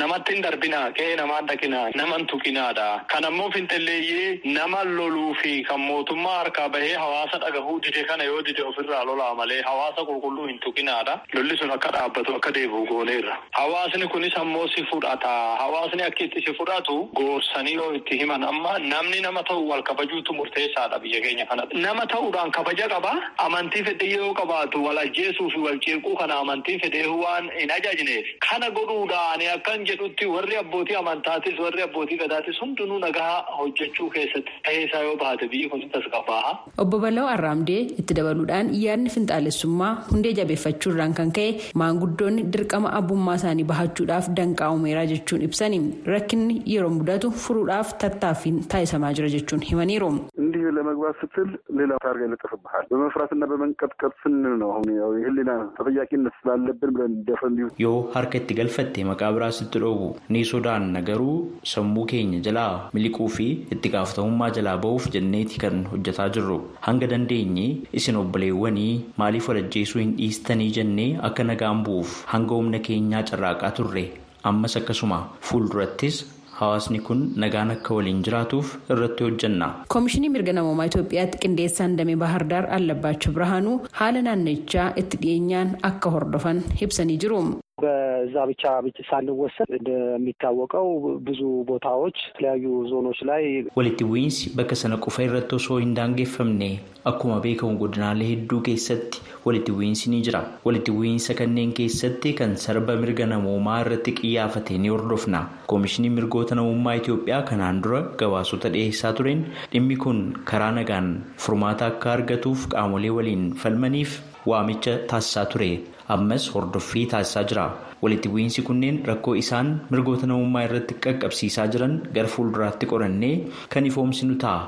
Namatti 0.00 0.32
hin 0.34 0.42
darbinaa 0.42 0.90
qe'ee 0.98 1.16
namaan 1.16 1.46
dhaqinaa 1.48 1.90
naman 2.00 2.26
tuqinaadha. 2.30 2.86
Kan 3.12 3.24
ammoo 3.24 3.50
finxilleeyyee 3.54 4.40
nama 4.56 4.84
loluu 4.84 5.34
fi 5.42 5.62
kan 5.68 5.80
mootummaa 5.80 6.36
harkaa 6.38 6.68
bahee 6.68 6.94
hawaasa 7.02 7.38
dhagahuu 7.44 7.80
dide 7.86 8.04
kana 8.08 8.24
yoo 8.24 8.42
dide 8.48 8.62
ofirraa 8.70 9.04
lolaa 9.04 9.34
malee 9.40 9.62
hawaasa 9.68 10.04
qulqulluu 10.10 10.46
hin 10.50 10.58
tuqinaadha. 10.64 11.14
Lolli 11.34 11.56
sun 11.58 11.70
akka 11.76 11.92
dhaabbatu 12.10 12.34
akka 12.36 12.50
deebi'u 12.52 12.86
gooneerra. 12.88 13.36
Hawaasni 13.52 14.06
kunis 14.12 14.34
ammoo 14.36 14.66
si 14.74 14.82
fudhata. 14.90 15.28
Hawaasni 15.62 16.02
akka 16.02 16.24
itti 16.24 16.42
si 16.46 16.52
fudhatu 16.54 17.08
goorsanii 17.14 17.74
yoo 17.74 17.92
itti 17.94 18.18
himan 18.18 18.42
amma 18.44 18.78
namni 18.78 19.20
nama 19.22 19.42
ta'u 19.42 19.66
wal 19.68 19.82
kabajuutu 19.82 20.34
murteessaadha 20.34 20.98
biyya 21.02 21.20
keenya 21.20 21.46
kanatti. 21.46 21.76
Nama 21.80 22.06
ta'uudhaan 22.06 22.50
kabaja 22.52 22.88
qaba. 22.88 23.12
Amantii 23.46 23.84
fedhii 23.84 24.12
yoo 24.16 24.34
qabaatu 24.34 24.82
wal 24.84 24.98
ajjeesuu 24.98 25.50
fi 25.50 25.58
wal 25.66 25.78
ceequu 25.86 26.16
kana 26.18 26.38
amantii 26.42 26.78
fedhee 26.84 27.06
waan 27.06 27.50
hin 27.58 27.70
ajajneef. 27.70 28.26
Kana 28.48 28.70
godhuudhaan 28.70 29.42
akkan 29.54 29.86
jedhutti 29.86 30.26
warri 30.26 30.56
abbootii 30.56 30.96
amantaatis 31.02 31.58
warri 31.58 31.82
abbootii 31.82 32.18
gadaatis 32.24 32.60
hundinuu 32.60 32.98
nagaa 32.98 33.44
hojjechuu 33.58 34.10
keessatti 34.10 34.52
ta'ee 34.64 34.84
isaa 34.88 35.02
yoo 35.06 35.16
baate 35.16 35.48
biyyi 35.48 35.68
kun 35.68 35.86
tasgabbaa'a. 35.94 36.52
Obbo 36.78 36.98
Bal'oo 36.98 37.26
Arraamdee 37.26 37.80
itti 38.02 38.14
dabaluudhaan 38.18 38.70
yaadni 38.82 39.10
finxaalessummaa 39.16 39.92
hundee 40.10 40.32
jabeeffachuurraan 40.40 41.14
kan 41.14 41.32
ka'e 41.38 41.54
maanguddoonni 42.00 42.42
dirqama 42.52 42.88
abbummaa 42.98 43.34
isaanii 43.38 43.64
bahachuudhaaf 43.70 44.28
danqaa 44.38 44.68
uumeeraa 44.74 45.06
jechuun 45.12 45.42
ibsani 45.46 45.78
rakkinni 46.12 46.54
yeroo 46.74 46.90
mudatu 46.98 47.30
furuudhaaf 47.42 47.92
tattaaffiin 48.02 48.60
taasisamaa 48.74 49.12
jira 49.18 49.28
jechuun 49.34 49.60
himaniiru. 49.70 50.10
እንዲህ 50.49 50.63
ለመግባት 50.77 51.15
ስትል 51.21 51.49
ሌላ 51.79 51.91
ታርጋ 52.05 52.21
ይለጠፍብሃል። 52.27 52.85
በመፍራትና 52.91 53.41
በመንቀጥቀጥ 53.51 54.11
ስንል 54.23 54.55
ነው 54.61 54.69
አሁን 54.75 54.89
ያው 55.01 55.11
የህሊና 55.19 55.51
ተጠያቂነት 55.77 56.35
ስላለብን 56.41 56.91
ብለን 56.97 57.13
ደፈን 57.29 57.53
yoo 57.83 57.95
harka 58.15 58.37
itti 58.41 58.53
galfatte 58.59 58.99
maqaa 59.09 59.29
biraa 59.35 59.51
sitti 59.57 59.79
dhoobu 59.83 60.07
ni 60.33 60.41
sodaanna 60.51 61.01
garuu 61.09 61.35
sammuu 61.71 62.05
keenya 62.11 62.39
jalaa 62.47 62.73
miliquu 62.95 63.25
fi 63.35 63.47
itti 63.75 63.91
gaafatamummaa 63.95 64.49
jalaa 64.57 64.75
ba'uuf 64.85 65.05
jenneeti 65.15 65.57
kan 65.63 65.75
hojjetaa 65.91 66.27
jirru 66.35 66.57
hanga 66.87 67.07
dandeenye 67.13 67.67
isin 67.99 68.19
obboleewwanii 68.21 68.93
maaliif 69.21 69.49
walajjeesuu 69.51 70.01
hin 70.03 70.13
dhiistanii 70.19 70.69
jennee 70.77 71.09
akka 71.29 71.45
nagaan 71.51 71.81
bu'uuf 71.87 72.11
hanga 72.33 72.53
humna 72.59 72.79
keenyaa 72.87 73.23
carraaqaa 73.31 73.73
turre 73.79 74.05
ammas 74.51 74.75
akkasuma 74.81 75.19
fuuldurattis 75.49 76.17
hawaasni 76.60 76.98
kun 77.08 77.20
nagaan 77.44 77.70
akka 77.74 77.94
waliin 77.98 78.22
jiraatuuf 78.26 78.74
irratti 78.94 79.24
hojjenna. 79.26 79.68
koomishinii 79.94 80.28
mirga 80.36 80.52
namoomaa 80.58 80.86
itoophiyaatti 80.90 81.38
qindeessaan 81.44 81.96
damee 81.98 82.16
bahardaar 82.24 82.64
allabbaachuu 82.78 83.32
birhaanuu 83.38 83.76
haala 84.00 84.22
naannichaa 84.28 84.88
itti 85.02 85.16
dhiyeenyaan 85.24 85.76
akka 85.90 86.10
hordofan 86.16 86.62
ibsanii 86.86 87.18
jiru. 87.24 87.40
በዛ 87.83 88.35
ብቻ 88.49 88.61
ሳንወሰን 89.07 89.69
እንደሚታወቀው 89.77 90.87
ብዙ 91.27 91.41
ቦታዎች 91.69 92.17
የተለያዩ 92.27 92.65
ዞኖች 92.91 93.19
ላይ 93.29 93.43
walitti 93.77 94.03
bu'iinsi 94.09 94.43
bakka 94.57 94.75
sana 94.81 94.97
qofa 95.05 95.21
irratti 95.27 95.53
osoo 95.57 95.77
hin 95.83 95.91
daangeffamne 95.97 96.69
akkuma 97.11 97.37
beekamu 97.45 97.79
godinaalee 97.81 98.27
hedduu 98.31 98.59
keessatti 98.67 99.19
walitti 99.47 99.75
bu'iinsi 99.77 100.05
ni 100.13 100.19
jira 100.27 100.41
walitti 100.67 100.95
bu'iinsa 100.97 101.35
kanneen 101.39 101.71
keessatti 101.79 102.31
kan 102.39 102.53
sarba 102.65 102.95
mirga 103.01 103.25
namoomaa 103.33 103.79
irratti 103.83 104.13
qiyyaafate 104.19 104.73
ni 104.83 104.93
hordofna 104.95 105.41
koomishinii 105.71 106.13
mirgoota 106.17 106.59
namummaa 106.61 106.95
itiyoophiyaa 107.01 107.43
kanaan 107.51 107.81
dura 107.85 108.01
gabaasota 108.21 108.73
dhiyeessaa 108.75 109.13
tureen 109.19 109.41
dhimmi 109.73 109.97
kun 110.05 110.21
karaa 110.51 110.71
nagaan 110.79 111.09
furmaata 111.45 111.85
akka 111.91 112.09
argatuuf 112.17 112.63
qaamolee 112.75 113.13
waliin 113.19 113.43
falmaniif 113.63 114.13
waamicha 114.53 114.95
taasisaa 115.11 115.45
ture 115.53 115.69
Ammas 116.14 116.48
hordoffii 116.54 117.06
taasisaa 117.12 117.44
jira. 117.52 117.64
Walitti 118.02 118.28
bu'iinsi 118.32 118.62
kunneen 118.68 118.98
rakkoo 119.10 119.34
isaan 119.42 119.68
mirgoota 119.90 120.26
namummaa 120.30 120.62
irratti 120.68 120.94
qaqqabsiisaa 121.06 121.66
jiran 121.74 121.94
gara 122.14 122.28
fuulduraatti 122.34 122.86
qorannee 122.92 123.34
kan 123.74 123.86
ifoomsinu 123.90 124.34
ta'a. 124.44 124.60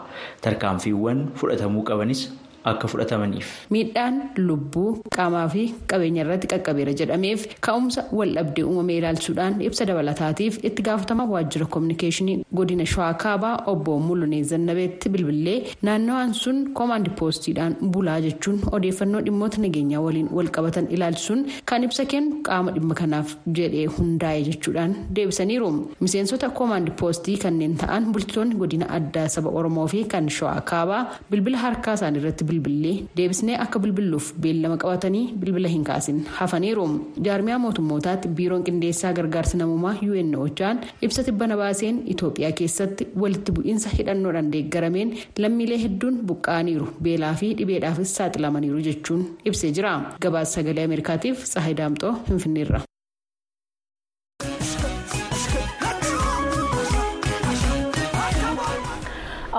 Tarkaanfiiwwan 0.44 1.20
fudhatamuu 1.40 1.84
qabanis 1.90 2.22
akka 2.70 2.88
fudhatamaniif. 2.92 3.46
miidhaan 3.74 4.16
lubbuu 4.48 4.90
qaamaa 5.16 5.46
fi 5.54 5.62
qabeenya 5.92 6.22
irratti 6.24 6.46
qaqqabeera 6.52 6.92
jedhameef 7.00 7.46
ka'umsa 7.66 8.04
waldhabdee 8.18 8.64
uumamee 8.70 8.96
ilaalchuudhaan 9.00 9.60
ibsa 9.68 9.84
dabalataatiif 9.90 10.58
itti 10.70 10.82
gaafatamaa 10.88 11.26
waajjira 11.34 11.66
koominikeeshinii 11.76 12.36
godina 12.60 12.86
shawaa 12.92 13.14
kaabaa 13.24 13.54
obbo 13.72 13.98
mul'unee 14.08 14.42
zannabeetti 14.52 15.08
bilbilee 15.16 15.58
naannawaan 15.88 16.34
sun 16.42 16.58
koomaandi 16.80 17.10
poostiidhaan 17.20 17.76
bulaa 17.96 18.18
jechuun 18.26 18.60
odeeffannoo 18.78 19.20
dhimmoota 19.26 19.60
nageenyaa 19.64 20.00
waliin 20.06 20.28
walqabatan 20.38 20.86
ilaalchisuun 20.96 21.44
kan 21.72 21.84
ibsa 21.88 22.04
kennu 22.14 22.42
qaama 22.48 22.70
dhimma 22.76 22.94
kanaaf 23.02 23.36
jedhee 23.58 23.86
hundaa'e 23.98 24.42
jechuudhaan 24.48 24.94
deebisaniiru 25.16 25.70
miseensota 26.06 26.50
koomaandi 26.60 26.90
poostii 27.02 27.36
kanneen 27.44 27.76
ta'an 27.82 28.06
bulchitoonni 28.12 28.54
godina 28.62 28.86
addaa 28.98 29.28
saba 29.36 29.50
oromoo 29.60 29.86
fi 29.94 30.04
kan 30.14 30.28
shawaa 30.38 30.60
kaabaa 30.72 31.02
bilbila 31.30 31.58
harkaa 31.64 31.94
isaanii 31.98 32.20
irratti 32.22 32.44
bilbilee 32.52 32.94
deebisnee 33.18 33.56
akka 33.66 33.78
bilbiluuf 33.84 34.30
beellama 34.46 34.76
qabatanii 34.84 35.24
bilbila 35.44 35.68
hin 35.74 35.84
kaasin 35.90 36.22
hafaniiru 36.38 36.86
jaarmiyaa 37.28 37.58
mootummootaatti 37.64 38.28
biiroon 38.40 38.64
qindeessaa 38.68 39.12
gargaarsa 39.18 39.58
namummaa 39.62 39.94
UNOChaan 40.10 40.80
ibsa 41.08 41.24
tibbana 41.28 41.56
baaseen 41.62 42.02
itoophiyaa 42.14 42.52
keessatti 42.62 43.08
walitti 43.24 43.52
bu'iinsa 43.58 43.94
hidhannoodhaan 43.98 44.52
deeggarameen 44.56 45.14
lammiilee 45.44 45.80
hedduun 45.84 46.20
buqqa'aniiru 46.30 46.86
beelaa 47.08 47.34
fi 47.42 47.52
dhibeedhaafis 47.60 48.16
saaxilamaniiru 48.20 48.80
jechuun 48.88 49.22
ibsee 49.50 49.72
jira 49.80 49.92
gabaasa 50.26 50.52
sagalee 50.60 50.84
ameerikaatiif 50.90 51.44
tsahay 51.52 51.74
daamxoo 51.82 52.14
finfinneerra. 52.28 52.80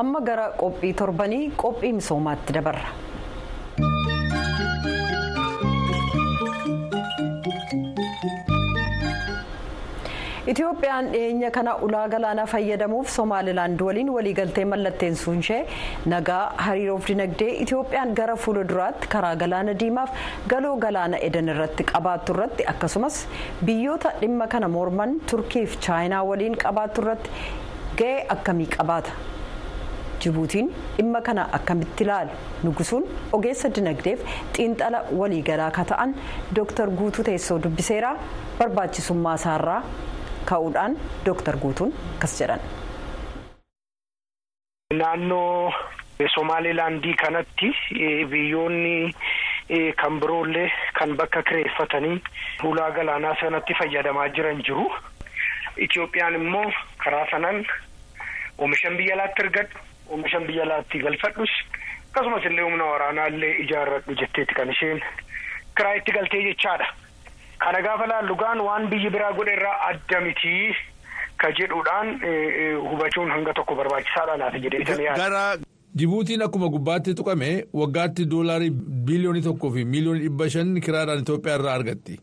Amma 0.01 0.21
gara 0.29 0.47
qophii 0.63 0.93
torbanii 1.01 1.43
qophii 1.65 1.93
misoomaatti 1.99 2.53
dabarra. 2.59 2.89
Itoophiyaan 10.51 11.05
dhiyeenya 11.13 11.49
kana 11.55 11.73
ulaa 11.85 12.07
galaanaa 12.11 12.45
fayyadamuuf 12.53 13.09
Somaalilaand 13.15 13.79
waliin 13.87 14.09
waliigaltee 14.15 14.65
mallatteessuun 14.71 15.39
ishee 15.43 15.59
nagaa 16.13 16.41
hariiroof 16.65 17.07
dinagdee 17.11 17.49
Itoophiyaan 17.65 18.11
gara 18.19 18.35
fuula 18.35 18.65
duraatti 18.71 19.07
karaa 19.15 19.35
galaana 19.43 19.77
diimaaf 19.83 20.11
galoo 20.53 20.75
galaana 20.85 21.21
edan 21.29 21.53
irratti 21.55 21.87
qabaattu 21.93 22.35
irratti 22.35 22.67
akkasumas 22.73 23.21
biyyoota 23.69 24.11
dhimma 24.21 24.47
kana 24.55 24.67
morman 24.77 25.15
turkii 25.31 25.65
fi 25.75 25.79
chaayinaa 25.87 26.23
waliin 26.31 26.59
qabaattu 26.65 27.05
irratti 27.05 27.29
ga'ee 28.01 28.19
akkamii 28.35 28.69
qabaata? 28.77 29.11
Jibuutiin 30.23 30.67
dhimma 30.97 31.21
kana 31.27 31.47
akkamitti 31.57 32.03
ilaalu 32.07 32.31
nugusuun 32.63 33.03
ogeessa 33.39 33.69
dinagdeef 33.75 34.19
xiinxala 34.57 34.99
waliigalaa 35.21 35.71
ka 35.77 35.83
ta'an 35.91 36.15
dooktar 36.55 36.89
guutuu 37.01 37.23
teessoo 37.29 37.59
dubbiseeraa 37.63 38.15
barbaachisummaa 38.59 39.35
isaarraa 39.41 39.81
ka'uudhaan 40.51 40.97
dooktar 41.25 41.57
guutuun 41.65 41.93
akkas 42.13 42.39
jedhan. 42.39 42.59
naannoo 44.99 45.73
somaalilaandii 46.35 47.13
kanatti 47.21 47.69
biyyoonni 48.31 49.13
kan 50.01 50.19
biroollee 50.21 50.69
kan 50.99 51.15
bakka 51.17 51.43
kireeffatanii 51.43 52.17
ulaa 52.69 52.91
galaanaa 52.97 53.35
sanatti 53.41 53.73
fayyadamaa 53.79 54.27
jiran 54.35 54.61
jiru 54.67 54.85
itoophiyaan 55.85 56.35
immoo 56.41 56.67
karaa 57.03 57.25
sanaan 57.31 57.65
oomishan 58.57 58.97
biyya 58.97 59.15
alaatti 59.15 59.41
argadhu. 59.45 59.79
Oomishan 60.13 60.47
biyya 60.47 60.63
alaatti 60.67 60.99
galfadhus 61.05 61.53
akkasumas 62.11 62.45
illee 62.51 62.65
humna 62.69 62.85
waraanaa 62.93 63.27
illee 63.33 63.51
ijaarradhu 63.65 64.15
jetteeti 64.21 64.55
kan 64.61 64.71
isheen 64.75 65.01
kiraa 65.77 65.95
itti 65.99 66.11
galtee 66.17 66.43
jechaadha. 66.47 66.87
Kana 67.59 67.81
gaafa 67.81 68.07
laallugaan 68.11 68.59
waan 68.69 68.87
biyyi 68.91 69.09
biraa 69.17 69.31
godhe 69.37 69.53
irraa 69.57 69.75
adda 69.89 70.21
mitii 70.25 70.75
ka 71.43 71.51
jedhuudhaan 71.59 72.09
hubachuun 72.89 73.31
hanga 73.35 73.53
tokko 73.59 73.75
barbaachisaadha 73.81 74.37
laata 74.41 74.59
jedhee 74.65 75.13
Gara 75.21 75.43
Jibuutiin 76.01 76.41
akkuma 76.41 76.67
gubbaatti 76.73 77.13
tuqame 77.17 77.49
waggaatti 77.79 78.23
doolaarii 78.29 78.69
biliyoonii 79.09 79.41
tokkoo 79.47 79.69
fi 79.75 79.83
miiliyoonii 79.85 80.23
dhibba 80.27 80.47
shan 80.49 80.71
kiraadhaan 80.85 81.19
Itoophiyaa 81.25 81.57
irraa 81.59 81.73
argatti. 81.79 82.15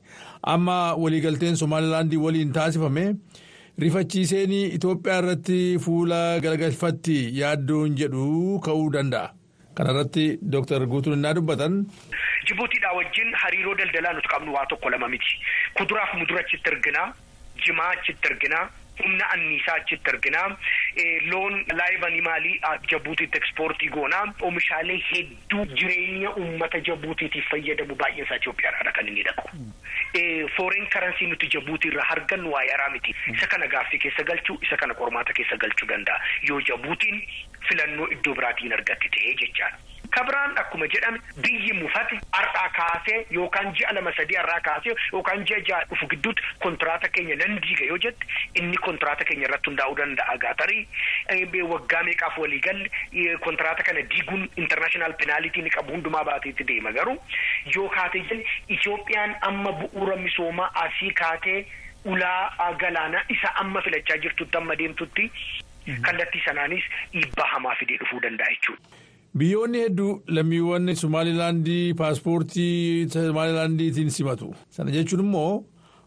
Amma 0.54 0.78
waliigalteen 1.02 1.56
Somaalilaandii 1.56 2.18
waliin 2.24 2.52
taasifame. 2.52 3.04
Rifachiiseen 3.78 4.52
Itoophiyaa 4.76 5.18
irratti 5.22 5.58
fuula 5.84 6.38
garagalfatti 6.40 7.18
yaaddoon 7.40 7.94
jedhu 8.00 8.60
ka'uu 8.64 8.90
danda'a. 8.96 9.30
kanarratti 9.78 10.24
dooktar 10.52 10.82
guutuun 10.92 11.14
innaa 11.16 11.34
dubbatan. 11.34 11.76
Jibuutiidhaa 12.48 12.92
wajjin 12.96 13.30
hariiroo 13.42 13.74
daldalaa 13.78 14.12
nuti 14.16 14.28
qabnu 14.32 14.52
waa 14.56 14.66
tokko 14.72 14.90
lama 14.90 15.08
miti 15.08 15.38
kuduraaf 15.78 16.12
mudura 16.18 16.40
achitti 16.44 16.70
arginaa 16.74 17.06
jimaa 17.66 17.90
achitti 17.96 18.28
arginaa. 18.32 18.66
humna 19.00 19.26
anniisaa 19.34 19.74
achitti 19.80 20.10
arginaa 20.12 20.48
loon 21.30 21.54
laayibanii 21.78 22.20
maalii 22.26 22.56
jabuutiitti 22.90 23.38
ekspoortii 23.40 23.88
goonaa 23.94 24.24
oomishaalee 24.48 24.98
hedduu 25.12 25.64
jireenya 25.78 26.32
uummata 26.42 26.80
jabuutiitiif 26.88 27.48
fayyadamu 27.52 27.96
baay'een 28.02 28.26
isaa 28.26 28.36
Itoophiyaadha 28.42 28.92
kan 28.98 29.08
inni 29.12 29.22
dhaqu. 29.28 29.48
Fooreen 30.56 30.86
karansii 30.90 31.26
nuti 31.30 31.46
jabuutii 31.54 31.90
irraa 31.92 32.08
argannu 32.16 32.50
waa 32.52 32.62
yaraa 32.64 32.90
miti 32.90 33.14
isa 33.34 33.46
kana 33.46 33.66
gaaffii 33.74 33.98
keessa 34.06 34.22
galchuu 34.32 34.58
isa 34.62 34.76
kana 34.76 34.94
qormaata 34.94 35.32
keessa 35.32 35.56
galchuu 35.56 35.88
danda'a 35.88 36.18
yoo 36.48 36.60
jabuutiin 36.70 37.22
filannoo 37.68 38.08
iddoo 38.16 38.34
biraatiin 38.34 38.72
argatti 38.78 39.08
ta'ee 39.16 39.34
jechaadha. 39.44 39.78
Kabiraan 40.16 40.56
akkuma 40.58 40.86
jedhame 40.92 41.18
biyyi 41.42 41.72
mufate 41.80 42.16
har'aa 42.36 42.68
kaasee 42.78 43.18
yookaan 43.36 43.68
ji'a 43.80 43.92
lama 43.94 44.12
sadii 44.16 44.36
har'aa 44.40 44.60
kaasee 44.68 44.94
yookaan 45.12 45.44
ji'a 45.50 45.58
ja'a 45.68 45.84
dhufu 45.90 46.08
gidduutti 46.14 46.42
kontiraata 46.64 47.08
keenya 47.16 47.36
nan 47.42 47.58
diiga 47.66 47.86
yoo 47.90 47.98
jette 48.06 48.26
inni 48.62 48.76
kontiraata 48.86 49.24
keenya 49.28 49.46
irratti 49.48 49.70
hundaa'uu 49.70 49.96
danda'a. 50.00 50.36
Gaatarii 50.44 51.62
waggaa 51.74 52.02
meeqaaf 52.08 52.38
walii 52.44 52.60
galle 52.66 52.90
kontiraata 53.46 53.82
kana 53.90 54.02
diiguun 54.14 54.48
intarnaashinaal 54.64 55.14
penaalitii 55.22 55.62
ni 55.62 55.70
qabu 55.76 55.92
hundumaa 55.96 56.24
baateetti 56.30 56.64
deema. 56.72 56.92
Garuu 56.92 57.16
yoo 57.76 57.88
kaatee 57.88 58.24
jenne 58.30 58.44
Itoophiyaan 58.68 59.36
amma 59.50 59.72
bu'uura 59.82 60.16
misoomaa 60.16 60.70
asii 60.86 61.10
kaatee 61.22 61.66
ulaa 62.04 62.72
galaanaa 62.82 63.22
isa 63.28 63.54
amma 63.64 63.82
filachaa 63.82 64.16
jirtutti 64.26 64.56
amma 64.58 64.76
deemtutti 64.82 65.30
kallattii 66.02 66.42
sanaanis 66.44 66.84
dhiibbaa 67.12 67.46
hamaa 67.54 67.74
fidee 67.82 67.96
dhufuu 68.02 68.20
danda'a 68.26 68.50
jechuudha. 68.56 68.98
Biyyoonni 69.38 69.78
hedduu 69.84 70.22
lammiiwwan 70.26 70.94
Somaalilaandii 70.94 71.94
paaspoortii 71.94 73.08
Somaalilaandiitiin 73.12 74.10
simatu. 74.10 74.54
Sana 74.70 74.90
jechuun 74.90 75.20
immoo 75.24 75.64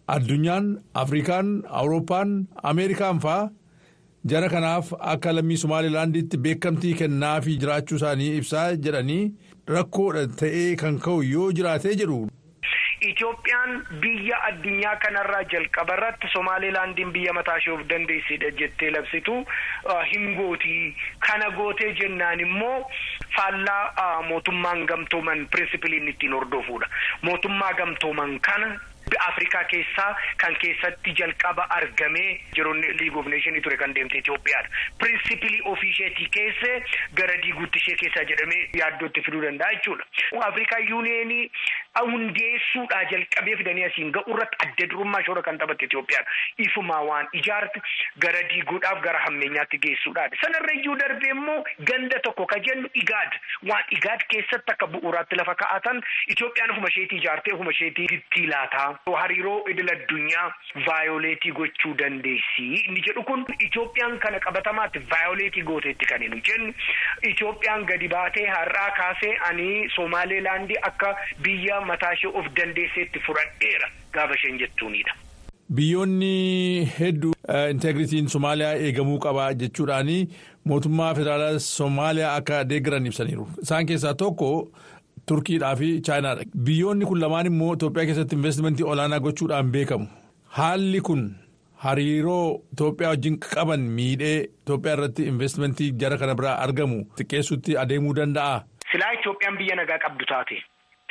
addunyaan 0.07 0.79
Afrikaan, 0.93 1.63
Awurooppaan, 1.69 2.47
Ameerikaan 2.63 3.19
fa'aa 3.19 3.49
jara 4.25 4.49
kanaaf 4.49 4.91
akka 4.99 5.31
lammii 5.35 5.57
Somaalilaandiitti 5.57 6.37
beekamtii 6.37 6.93
kennaafi 6.93 7.57
jiraachuu 7.63 7.95
isaanii 8.01 8.35
ibsaa 8.37 8.67
jedhanii 8.75 9.31
rakkoodha 9.67 10.27
ta'ee 10.41 10.75
kan 10.75 10.99
ka'u 10.99 11.21
yoo 11.23 11.51
jiraatee 11.51 11.95
jedhu. 11.95 12.27
Itoophiyaan 13.09 13.73
biyya 14.03 14.37
addunyaa 14.49 14.95
kanarraa 15.05 15.43
jalqaba 15.53 15.95
irratti 15.97 16.27
Somaalilaandiin 16.33 17.11
biyya 17.17 17.33
mataa 17.39 17.57
ishee 17.61 17.73
of 17.73 17.83
dandeessedha 17.89 18.51
jettee 18.61 18.91
labsitu 18.95 19.35
hin 20.13 20.29
gootii 20.39 20.95
kana 21.27 21.49
gootee 21.57 21.91
jennaan 22.01 22.39
immoo 22.47 22.77
faallaa 23.35 24.21
mootummaan 24.29 24.85
gamtooman 24.93 25.45
pirinsipiliin 25.51 26.07
ittiin 26.15 26.33
hordofuudha. 26.39 26.87
Mootummaa 27.21 27.73
gamtooman 27.73 28.39
kana 28.49 28.73
Afrikaa 29.27 29.63
keessaa 29.71 30.15
kan 30.41 30.55
keessatti 30.61 31.11
jalqaba 31.19 31.65
argamee 31.69 32.39
jiroonni 32.55 32.87
League 32.99 33.19
of 33.19 33.27
Nations 33.33 33.61
ture 33.63 33.77
kan 33.77 33.93
deemte 33.95 34.17
Itoophiyaadha. 34.17 34.69
Pirinsipilii 35.01 35.59
ofii 35.71 35.89
isheetii 35.89 36.27
keessee 36.37 36.77
gara 37.19 37.35
diiguutti 37.43 37.77
ishee 37.83 37.95
keessaa 38.01 38.23
jedhamee 38.31 38.61
yaaddootti 38.79 39.21
fiduu 39.25 39.41
danda'a 39.43 39.73
jechuudha. 39.75 40.05
Afrikaa 40.47 40.79
yuuniyeenii 40.89 41.51
hundeessuudhaa 42.01 43.03
jalqabee 43.11 43.55
fidanii 43.61 43.83
asiin 43.87 44.11
ga'u 44.17 44.33
irratti 44.35 44.57
adda 44.67 44.87
durummaa 44.93 45.21
shoora 45.27 45.41
kan 45.47 45.57
taphatte 45.61 45.85
Itoophiyaadha. 45.85 46.31
Ifumaa 46.65 47.01
waan 47.09 47.27
ijaarte 47.39 47.81
gara 48.25 48.41
diiguudhaaf 48.53 49.01
gara 49.05 49.19
hammeenyaatti 49.25 49.79
geessuudhaadha. 49.85 50.39
Sanarra 50.41 50.73
iyyuu 50.79 50.95
darbee 51.01 51.31
immoo 51.35 51.57
ganda 51.91 52.19
tokko 52.27 52.45
ka 52.53 52.59
jennu 52.67 52.89
igaad 53.03 53.37
waan 53.71 53.83
igaad 53.97 54.25
keessatti 54.33 54.73
akka 54.75 54.87
bu'uuraatti 54.95 55.39
lafa 55.41 55.55
kaa'atan 55.63 56.01
Itoophiyaan 56.35 56.71
ofuma 56.75 56.91
isheetii 56.93 57.19
ijaartee 57.23 57.53
ofuma 57.57 57.71
isheetii 57.77 58.07
itti 58.17 58.45
laataa. 58.53 58.87
Hariiroo 59.23 59.57
idil 59.75 59.91
addunyaa 59.95 60.47
vaayoleetii 60.87 61.51
gochuu 61.61 61.93
dandeessi. 62.03 62.67
Inni 62.87 63.03
jedhu 63.09 63.23
kun 63.29 63.45
Itoophiyaan 63.69 64.17
kana 64.19 64.39
qabatamaatti 64.47 65.03
vaayoleetii 65.13 65.63
gooteetti 65.71 66.05
kan 66.13 66.21
hin 66.27 66.41
jennu. 66.49 66.73
Itoophiyaan 67.33 67.85
gadi 67.93 68.07
baatee 68.15 68.47
har'aa 68.49 68.89
kaasee 69.01 69.33
ani 69.49 69.69
Somaalilaandii 69.95 70.81
akka 70.91 71.13
biyya 71.43 71.81
mataa 71.91 72.13
ishee 72.13 72.31
of 72.39 72.45
dandeesseetti 72.59 73.19
fudhadheera 73.27 73.87
gaafa 74.13 74.33
isheen 74.39 74.59
jettuunidha. 74.63 75.13
Biyyoonni 75.75 76.31
hedduu 76.99 77.33
integritiin 77.71 78.27
Somaaliyaa 78.29 78.73
eegamuu 78.87 79.19
qaba 79.19 79.53
jechuudhaani 79.53 80.17
mootummaa 80.71 81.13
federaalaa 81.19 81.59
Somaaliyaa 81.59 82.35
akka 82.39 82.63
deeggaran 82.69 83.05
ibsaniiru. 83.11 83.47
Isaan 83.61 83.85
keessaa 83.85 84.13
tokko. 84.13 84.49
Turkiidhaa 85.25 85.75
fi 85.75 86.01
Chaayinaadha. 86.01 86.43
Biyyoonni 86.65 87.05
kun 87.05 87.21
lamaan 87.21 87.45
immoo 87.45 87.73
Itoophiyaa 87.73 88.05
keessatti 88.05 88.35
investimentii 88.35 88.85
olaanaa 88.85 89.19
gochuudhaan 89.19 89.71
beekamu. 89.71 90.07
Haalli 90.57 91.01
kun 91.01 91.21
hariiroo 91.85 92.61
Itoophiyaa 92.73 93.09
wajjin 93.13 93.39
qaban 93.39 93.79
miidhee 93.99 94.37
Itoophiyaa 94.43 94.93
irratti 94.97 95.23
investimentii 95.33 95.91
jara 96.03 96.17
kana 96.17 96.35
biraa 96.35 96.57
argamu 96.67 96.99
xiqqeessuutti 97.17 97.77
adeemuu 97.85 98.15
danda'a. 98.15 98.61
Silaa 98.91 99.11
Itoophiyaan 99.19 99.57
biyya 99.57 99.75
nagaa 99.75 99.99
qabdu 100.07 100.25
taate. 100.33 100.61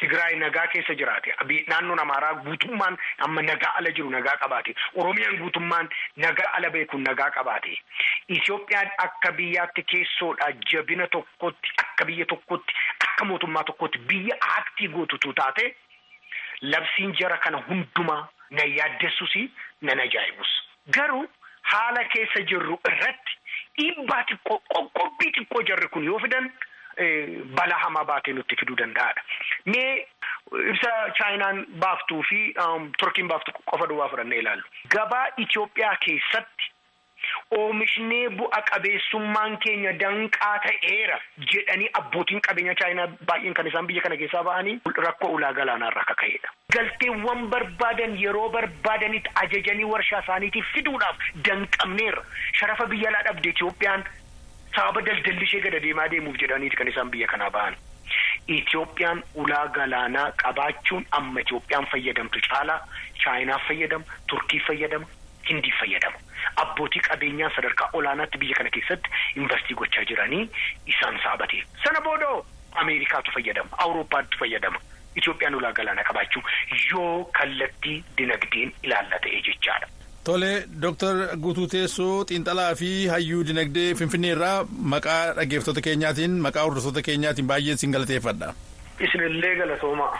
Tigraay 0.02 0.34
nagaa 0.36 0.66
keessa 0.72 0.94
jiraate. 0.98 1.30
Naannoon 1.68 2.00
Amaaraa 2.04 2.34
guutummaan 2.44 2.96
amma 3.26 3.42
nagaa 3.42 3.74
ala 3.78 3.90
jiru 3.98 4.10
nagaa 4.10 4.36
qabaate. 4.42 4.74
Oromiyaan 4.94 5.36
guutummaan 5.42 5.88
nagaa 6.16 6.50
ala 6.58 6.70
beeku 6.70 6.98
nagaa 6.98 7.30
qabaate. 7.36 7.76
Itoophiyaan 8.36 8.90
akka 9.06 9.32
biyyaatti 9.38 9.82
keessoodha 9.92 10.48
jabina 10.72 11.06
tokkotti 11.16 11.70
akka 11.84 12.04
biyya 12.10 12.26
tokkotti 12.34 12.74
akka 13.06 13.24
mootummaa 13.30 13.64
tokkotti 13.70 13.98
biyya 14.10 14.36
aaktii 14.48 14.88
gootutu 14.96 15.32
taate 15.42 15.68
labsiin 16.62 17.14
jara 17.20 17.38
kana 17.38 17.62
hundumaa 17.68 18.28
na 18.50 18.64
yaaddessus 18.74 19.34
nan 19.82 20.00
ajaa'ibus. 20.06 20.50
Garuu 20.98 21.24
haala 21.72 22.04
keessa 22.16 22.42
jirru 22.50 22.80
irratti 22.90 23.38
dhiibbaa 23.78 24.22
xiqqoo 24.32 24.58
qoqqobbii 24.74 25.32
xiqqoo 25.38 25.62
jarri 25.70 25.88
kun 25.94 26.04
yoo 26.10 26.18
fidan. 26.26 26.50
Balaa 27.56 27.78
hamaa 27.84 28.04
baatee 28.04 28.34
nutti 28.34 28.56
fiduu 28.60 28.76
danda'aadha. 28.76 29.22
Mee 29.66 30.06
ibsa 30.72 30.90
Chaayinaan 31.18 31.64
baaftuu 31.86 32.22
fi 32.30 32.42
Turkiin 33.00 33.28
baaftu 33.28 33.52
qofa 33.64 33.86
duwwaa 33.88 34.08
fudhannee 34.08 34.38
ilaallu. 34.44 34.62
Gabaa 34.96 35.26
Itoophiyaa 35.36 35.96
keessatti 36.04 36.70
oomishnee 37.56 38.28
bu'a 38.38 38.60
qabeessummaan 38.70 39.52
keenya 39.64 39.92
danqaa 40.00 40.54
ta'eera 40.64 41.18
jedhanii 41.52 41.90
abbootiin 42.00 42.40
qabeenya 42.46 42.74
Chaayinaa 42.80 43.06
baay'een 43.28 43.54
kan 43.58 43.66
isaan 43.70 43.86
biyya 43.90 44.02
kana 44.06 44.16
keessaa 44.22 44.42
ba'anii 44.48 44.74
rakkoo 45.06 45.30
ulaa 45.36 45.52
galaanaarraa 45.58 46.02
akka 46.06 46.14
ka'edha. 46.22 46.50
Galteewwan 46.74 47.46
barbaadan 47.52 48.16
yeroo 48.22 48.48
barbaadanitti 48.56 49.30
ajajanii 49.44 49.84
warshaa 49.92 50.22
isaaniitiif 50.26 50.72
fiduudhaaf 50.74 51.22
danqamneerra. 51.48 52.24
Sharafa 52.60 52.86
biyya 52.94 53.08
alaa 53.12 53.22
dhabde 53.28 53.48
Itoophiyaan. 53.54 54.04
Sababa 54.76 55.00
daldalli 55.06 55.44
ishee 55.48 55.60
gada 55.64 55.80
deemaa 55.86 56.08
deemuuf 56.12 56.36
jedhaniiti 56.42 56.76
kan 56.80 56.88
isaan 56.92 57.10
biyya 57.14 57.26
kanaa 57.32 57.50
ba'an. 57.56 57.74
Itoophiyaan 58.56 59.22
ulaa 59.42 59.66
galaanaa 59.76 60.30
qabaachuun 60.42 61.04
amma 61.18 61.40
Itoophiyaan 61.44 61.86
fayyadamtu 61.92 62.40
caalaa 62.48 62.78
Chaayinaaf 63.24 63.66
fayyadama, 63.68 64.04
Turkiif 64.32 64.64
fayyadama, 64.66 65.06
Hindiif 65.50 65.76
fayyadama. 65.80 66.18
Abbootii 66.64 67.02
qabeenyaa 67.08 67.50
sadarkaa 67.56 67.90
olaanaatti 68.00 68.38
biyya 68.38 68.56
kana 68.60 68.70
keessatti 68.76 69.10
investii 69.36 69.74
gochaa 69.82 70.04
jiranii 70.10 70.48
isaan 70.94 71.20
saabatee. 71.24 71.62
Sana 71.84 72.00
boodoo 72.00 72.44
Ameerikaatu 72.82 73.30
fayyadama, 73.36 73.70
Awurooppaatu 73.78 74.38
fayyadama. 74.38 74.80
Itoophiyaan 75.16 75.54
ulaa 75.54 75.72
galaanaa 75.72 76.04
qabaachuu 76.10 76.42
yoo 76.92 77.24
kallattii 77.38 77.98
dinagdeen 78.18 78.72
ilaalla 78.82 79.18
ta'e 79.26 79.42
jechaadha. 79.48 79.86
Tole 80.24 80.50
Dooktar 80.82 81.16
Guutuu 81.44 81.66
Teessoo 81.72 82.24
Xiinxalaa 82.30 82.74
fi 82.80 82.90
Hayyuu 83.12 83.42
Dinagdee 83.48 83.88
Finfinnee 84.00 84.30
irraa 84.36 84.54
maqaa 84.94 85.22
dhaggeeffattoota 85.38 85.84
keenyaatiin 85.88 86.36
maqaa 86.46 86.66
hordoftoota 86.68 87.02
keenyaatiin 87.08 87.50
baay'een 87.52 87.78
sin 87.84 87.96
galateeffadha. 87.96 88.52
Isinillee 89.08 89.54
galatoomaa. 89.62 90.12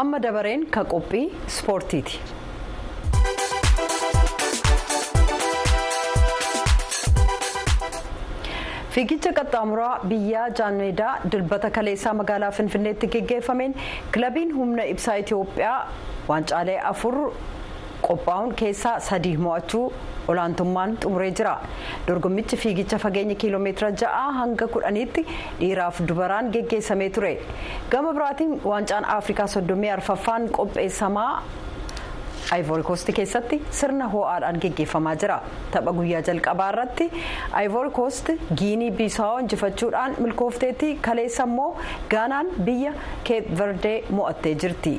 Amma 0.00 0.18
dabareen 0.22 0.62
ka 0.74 0.82
qophii 0.92 1.26
ispoortiiti. 1.46 2.18
Fiigicha 8.94 9.30
qaxxaamuraa 9.38 9.92
biyyaa 10.10 10.48
jaanmeedaa 10.58 11.12
dilbata 11.32 11.70
kaleessaa 11.76 12.14
magaalaa 12.20 12.50
finfinneetti 12.58 13.08
geggeeffameen 13.14 13.74
kilabiin 14.12 14.54
humna 14.58 14.84
ibsaa 14.94 15.14
itiyoophiyaa 15.22 15.78
waancaalee 16.28 16.78
afur 16.92 17.16
qophaa'uun 18.08 18.54
keessaa 18.62 18.94
sadii 19.08 19.36
mo'achuu 19.46 19.84
olaantummaan 20.28 20.96
xumuree 21.02 21.30
jira. 21.38 21.54
Dorgommichi 22.06 22.56
fiigicha 22.56 22.98
fageenya 23.04 23.34
kiiloomeetira 23.44 23.90
ja'a 24.02 24.26
hanga 24.38 24.66
kudhaniitti 24.74 25.24
dhiiraaf 25.60 26.00
dubaraan 26.08 26.50
geggeessamee 26.56 27.10
ture. 27.10 27.32
Gama 27.90 28.12
biraatiin 28.18 28.60
waancaan 28.64 29.04
afrikaa 29.18 29.46
soddomii 29.54 29.90
arfaffaan 29.96 30.48
qopheessamaa 30.58 31.30
Ayivoorikoost 32.56 33.10
keessatti 33.18 33.58
sirna 33.80 34.08
ho'aadhaan 34.14 34.58
geggeeffamaa 34.64 35.14
jira. 35.24 35.38
Tapha 35.74 35.92
guyyaa 35.98 36.22
jalqabaa 36.28 36.68
irratti 36.74 37.06
Ayivoorikoost 37.60 38.32
Giinii 38.62 38.90
Bisaawoo 39.00 39.38
injifachuudhaan 39.44 40.16
milkoofteetti 40.26 40.94
kaleessa 41.08 41.48
immoo 41.50 41.70
Gaanaan 42.14 42.52
biyya 42.70 42.92
Keep 43.24 43.50
Verdee 43.62 43.96
mo'attee 44.18 44.54
jirti. 44.64 44.94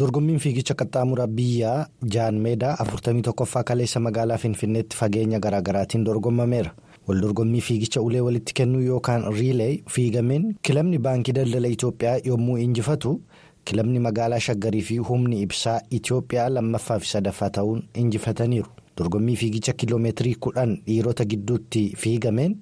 dorgommiin 0.00 0.38
fiigicha 0.44 0.74
qaxxaamuraa 0.80 1.26
biyyaa 1.38 1.86
jaan 2.14 2.34
meedaa 2.46 2.74
41ffaa 2.84 3.64
kaleessa 3.70 4.00
magaalaa 4.06 4.38
finfinneetti 4.42 4.96
fageenya 4.96 5.38
garaagaraatiin 5.46 6.04
dorgomameera 6.08 6.70
waldorgommii 7.08 7.60
fiigicha 7.68 8.00
ulee 8.06 8.20
walitti 8.28 8.54
kennuu 8.60 8.80
yookaan 8.90 9.24
riilee 9.38 9.70
fiigameen 9.96 10.48
kilabni 10.62 10.98
baankii 11.06 11.32
daldala 11.38 11.68
itiyoophiyaa 11.74 12.18
yommuu 12.30 12.58
injifatu 12.64 13.20
kilabni 13.64 13.98
magaalaa 14.08 14.40
shaggarii 14.48 14.82
fi 14.90 14.96
humni 15.10 15.40
ibsaa 15.46 15.80
itiyoophiyaa 16.00 16.48
lammaffaa 16.56 16.98
fi 17.04 17.08
sadaffaa 17.14 17.50
ta'uun 17.58 17.82
injifataniiru 18.02 18.70
dorgommii 18.98 19.36
fiigicha 19.40 19.72
kiloomeetirii 19.80 20.34
kudhan 20.46 20.76
dhiirota 20.86 21.24
gidduutti 21.32 21.82
fiigameen 22.04 22.56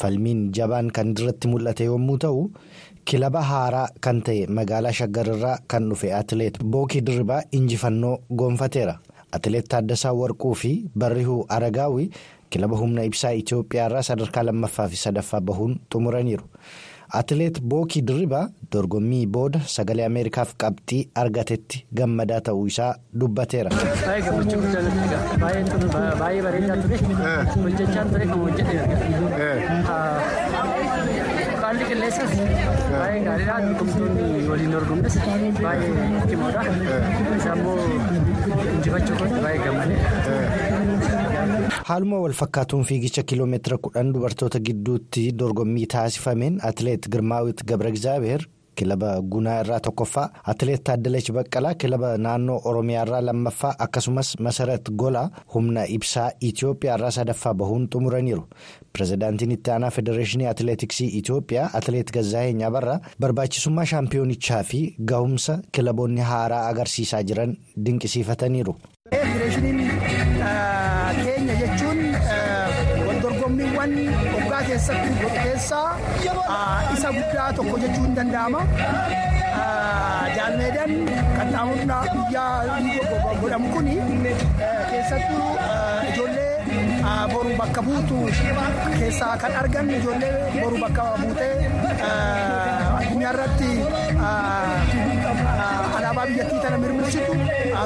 falmiin 0.00 0.40
jabaan 0.58 0.90
kan 0.98 1.10
irratti 1.18 1.48
mul'ate 1.48 1.84
yommuu 1.90 2.18
ta'u. 2.24 2.50
kilaba 3.08 3.40
haaraa 3.48 3.88
kan 4.04 4.20
ta'e 4.26 4.46
magaalaa 4.58 4.92
shaggarirraa 4.98 5.58
kan 5.72 5.84
dhufe 5.90 6.08
atileet 6.20 6.56
bookii 6.72 7.00
dirribaa 7.08 7.42
injifannoo 7.58 8.16
goonfateera 8.40 8.94
atileet 9.36 9.68
taaddasaa 9.74 10.12
warquu 10.22 10.54
fi 10.62 10.72
barrihuu 11.04 11.44
aragaawii 11.58 12.08
kilaba 12.50 12.76
humna 12.82 13.04
ibsaa 13.10 13.32
itiyoophiyaarraa 13.42 14.02
sadarkaa 14.10 14.44
lammaffaa 14.48 14.88
fi 14.92 14.96
sadaffaa 15.04 15.40
bahuun 15.50 15.74
xumuraniiru 15.92 16.44
atileet 17.20 17.60
bookii 17.72 18.02
dirribaa 18.08 18.44
dorgommii 18.72 19.26
booda 19.36 19.60
sagalee 19.74 20.06
ameerikaaf 20.10 20.54
qabxii 20.64 21.02
argatetti 21.22 21.84
gammadaa 22.00 22.40
ta'uu 22.48 22.66
isaa 22.72 22.92
dubbateera. 23.20 23.70
Haalli 28.96 30.25
qilleensas 32.06 32.32
baay'ee 32.92 33.22
gaariidha. 33.26 33.56
Dorgomtoonni 33.66 34.48
waliin 34.50 34.72
dorgomnes 34.74 35.16
baay'ee 35.62 36.22
cimoodha. 36.30 36.62
Isaan 37.36 37.58
immoo 37.58 37.76
injifachuu 38.74 39.16
kun 39.20 39.30
baay'ee 39.44 39.62
gammadee. 39.64 39.98
Haaluma 41.90 42.20
wal 42.24 42.32
fakkaatuun 42.42 42.84
fiigicha 42.90 43.22
kiloomeetira 43.32 43.78
kudhan 43.88 44.12
dubartoota 44.14 44.58
gidduutti 44.70 45.22
dorgommii 45.38 45.86
taasifameen 45.96 46.60
atileet 46.70 47.08
Girmaawit 47.12 47.64
Gabra 47.66 47.90
kilaba 48.78 49.10
gunaa 49.32 49.58
irraa 49.64 49.80
tokkoffaa 49.86 50.26
atileet 50.52 50.82
taaddalachi 50.88 51.32
baqqalaa 51.38 51.74
kilaba 51.82 52.10
naannoo 52.26 52.58
oromiyaa 52.70 53.04
irraa 53.06 53.22
lammaffaa 53.28 53.74
akkasumas 53.86 54.28
masarat 54.46 54.90
golaa 55.02 55.28
humna 55.54 55.82
ibsaa 55.96 56.28
itiyoophiyaa 56.48 56.96
irraa 56.98 57.10
sadaffaa 57.18 57.54
bahuun 57.62 57.84
xumuraniiru 57.92 58.42
pirezidaantiin 58.92 59.52
itti 59.56 59.70
aanaa 59.76 59.90
federeeshinii 59.98 60.46
atileetiksii 60.52 61.08
itiyoophiyaa 61.20 61.70
atileet 61.80 62.10
gazaa'een 62.18 62.62
abarraa 62.70 62.98
barbaachisummaa 63.20 63.84
shaampiyoonichaa 63.92 64.62
fi 64.72 64.80
gahumsa 65.12 65.58
kilaboonni 65.72 66.20
haaraa 66.32 66.66
agarsiisaa 66.72 67.22
jiran 67.30 67.56
dinqisiifataniiru. 67.86 68.74
keenya 71.24 71.54
jechuun 71.60 72.00
waldorgommiiwwan 73.06 73.92
waggaa 74.06 74.35
keessatti 74.66 75.08
godhu 75.20 75.38
keessaa 75.44 75.88
isa 76.94 77.08
guddaa 77.18 77.50
tokko 77.58 77.76
jechuu 77.84 78.04
hin 78.06 78.14
danda'ama. 78.18 78.60
Jaalmeedaan 80.36 80.92
qaxxaamurraa 81.36 82.02
biyyaa 82.12 82.54
godhamu 83.42 83.68
kun 83.74 83.86
keessattuu 84.90 85.48
ijoollee 86.10 86.52
boru 87.32 87.52
bakka 87.60 87.80
buutu 87.86 88.18
keessaa 88.98 89.34
kan 89.42 89.52
argan 89.62 89.90
ijoollee 89.98 90.32
boru 90.60 90.76
bakka 90.84 91.04
buutee 91.22 91.52
addunyaa 92.98 93.32
irratti 93.32 93.70
alaabaa 95.98 96.26
biyyattii 96.30 96.60
tana 96.66 96.78
mirmirsitu 96.84 97.32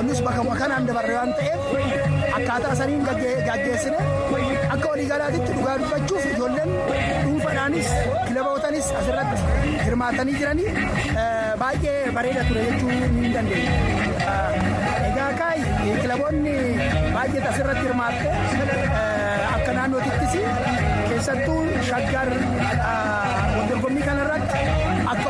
nus 0.09 0.21
bakka 0.27 0.43
kanaan 0.62 0.87
dabarre 0.90 1.14
waan 1.19 1.33
ta'eef 1.38 1.61
akkaataa 2.38 2.75
saniin 2.81 3.03
gaggeessine 3.49 3.99
akka 4.75 4.88
waliigalaatitti 4.90 5.53
dhugaa 5.57 5.77
dubbachuuf 5.83 6.25
ijoolleen 6.33 6.71
dhuunfaadhaanis 7.25 7.88
kilabootanis 8.29 8.90
asirratti 9.01 9.38
hirmaatanii 9.85 10.35
jiranii 10.40 10.69
baay'ee 11.62 11.97
bareeda 12.19 12.45
ture 12.49 12.62
jechuu 12.69 12.90
ni 13.16 13.33
dandeenya. 13.35 13.73
Egaa 15.11 15.31
kaayi 15.40 15.97
kilaboonni 16.03 16.55
baay'ee 17.16 17.45
asirratti 17.53 17.85
hirmaatte 17.88 18.29
akka 19.55 19.73
naannootittis 19.79 20.35
keessattuu 21.09 21.61
shaggar 21.90 22.29
waldorgommii 23.57 24.07
kanarratti 24.09 24.59
akka 25.14 25.29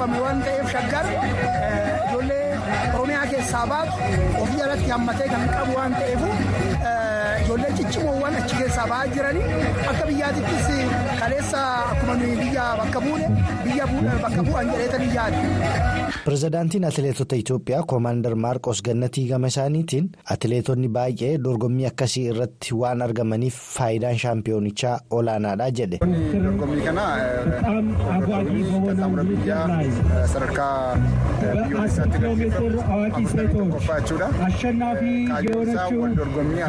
hundeeffame 0.00 0.20
waan 0.24 0.40
ta'eef 0.44 0.70
shaggar 0.72 1.06
ijoollee 2.08 2.58
oromiyaa 2.94 3.26
keessaa 3.32 3.66
baatu 3.66 3.92
ofii 4.42 4.62
alatti 4.66 4.90
hammatee 4.90 5.28
kan 5.32 5.44
qabu 5.54 5.72
waan 5.78 5.94
ta'eef 5.94 6.20
ijoollee 7.50 7.72
ciccimoowwan 7.76 8.34
achi 8.40 8.56
keessaa 8.56 8.86
ba'aa 8.90 9.06
jiranii 9.14 9.46
akka 9.90 10.04
biyyaatittis 10.08 10.66
kaleessa 11.20 11.60
akkuma 11.92 12.14
biyya 12.20 12.64
bakka 12.80 13.00
buune 13.06 13.26
biyya 13.64 13.86
bakka 14.22 14.42
bu'an 14.48 14.70
jedheetanii 14.72 15.14
yaadu. 15.16 15.38
pirezidaantiin 16.24 16.84
atileetota 16.90 17.36
itiyoophiyaa 17.42 17.82
koomaandar 17.92 18.34
maarqos 18.44 18.82
gannatii 18.88 19.24
gama 19.32 19.46
isaaniitiin 19.54 20.06
atileetonni 20.34 20.88
baay'ee 20.98 21.32
dorgommii 21.46 21.86
akkasii 21.90 22.24
irratti 22.34 22.74
waan 22.82 23.02
argamaniif 23.08 23.56
faayidaan 23.78 24.18
shaampiyoonichaa 24.24 24.94
olaanaadha 25.18 25.70
jedhe. 25.80 25.98
dorgommii 26.46 26.84
kana 26.86 27.06
qaxxaamura 28.04 29.24
biyyaa 29.32 29.66
sadarkaa 30.34 30.96
biyyoolessaatti 31.42 32.18
gaggeeffamu 32.26 32.70
tokkoffaa 33.58 34.00
jechuudha. 34.00 34.28
kaayyoon 35.30 35.68
isaa 35.68 35.88
wal 36.00 36.16
dorgommii 36.22 36.62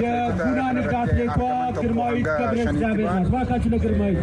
ማዕረገ 0.74 0.94
አትሌቷ 1.00 1.38
ግርማዊት 1.78 2.26
ገብረእግዚአብሔር 2.32 3.08
ናት። 3.10 3.26
እባካችሁ 3.28 3.70
ለግርማዊት 3.74 4.20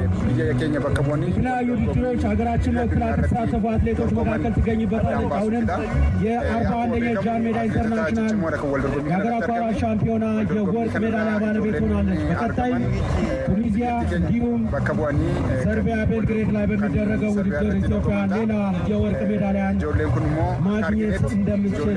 የተለያዩ 1.28 1.68
ውድድሮች 1.74 2.22
ሀገራችን 2.28 2.76
ወክላ 2.80 3.04
ከተሳተፉ 3.14 3.64
አትሌቶች 3.72 4.10
መካከል 4.18 4.52
ትገኝበታለች። 4.58 5.32
አሁንም 5.38 5.64
የአርባ 6.24 6.72
አንደኛ 6.84 7.06
ጃን 7.24 7.42
ሜዳ 7.46 7.58
ኢንተርናሽናል 7.68 8.32
የሀገር 9.08 9.32
አቋራጭ 9.38 9.74
ሻምፒዮና 9.82 10.24
የወርቅ 10.52 10.94
ሜዳሊያ 11.04 11.34
ባለቤት 11.44 11.76
ሆናለች። 11.84 12.22
በቀጣይ 12.30 12.72
ቱኒዚያ 13.48 13.90
እንዲሁም 14.18 14.60
ሰርቢያ 15.64 15.96
ቤልግሬድ 16.10 16.50
ላይ 16.56 16.66
በሚደረገው 16.72 17.32
ውድድር 17.38 17.74
ኢትዮጵያ 17.82 18.16
ሌላ 18.34 18.52
የወርቅ 18.90 19.20
ሜዳሊያን 19.30 19.76
ማግኘት 20.68 21.16
እንደምችል 21.32 21.94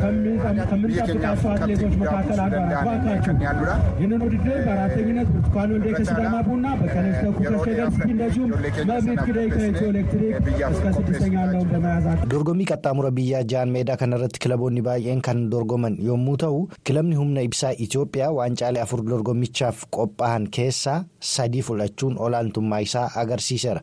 ከምንጠብቃቸው 0.00 1.16
አትሌቶች 1.52 1.94
መካከል 2.02 2.40
አጋራ 2.40 2.64
እባካችሁ 2.78 3.32
እባካችሁ 3.47 3.67
ይህንን 3.99 4.21
ውድድር 4.25 4.57
በአራተኝነት 4.65 5.27
ብርቱካን 5.33 5.69
ወልዴ 5.75 5.87
ከሲዳማ 5.97 6.35
ቡና፣ 6.47 6.65
በቀነሽ 6.81 7.15
ተኩ 7.23 7.37
ከሸገር 7.45 7.87
እንደዚሁም 8.13 8.49
መብት 8.89 9.19
ኪደይ 9.27 9.47
ከኢትዮ 9.53 9.85
ኤሌክትሪክ 9.93 10.35
እስከ 10.71 10.85
ስድስተኛ 10.97 11.33
ያለውን 11.43 11.69
በመያዛቸው 11.73 12.27
dorgommii 12.33 12.67
qaxxaamura 12.71 13.09
biyyaa 13.17 13.41
jaan 13.51 13.69
meedaa 13.75 13.97
kanarratti 14.01 14.41
kilaboonni 14.43 14.81
baay'een 14.87 15.21
kan 15.27 15.39
dorgoman 15.53 15.95
yommuu 16.09 16.37
ta'u 16.43 16.59
kilabni 16.87 17.15
humna 17.21 17.41
ibsaa 17.47 17.73
itiyoophiyaa 17.85 18.31
waancaalee 18.39 18.83
afur 18.85 19.01
dorgommichaaf 19.11 19.77
qophaa'an 19.97 20.45
keessaa 20.57 20.99
sadii 21.33 21.63
fudhachuun 21.67 22.15
olaantummaa 22.27 22.81
isaa 22.87 23.07
agarsiiseera. 23.23 23.81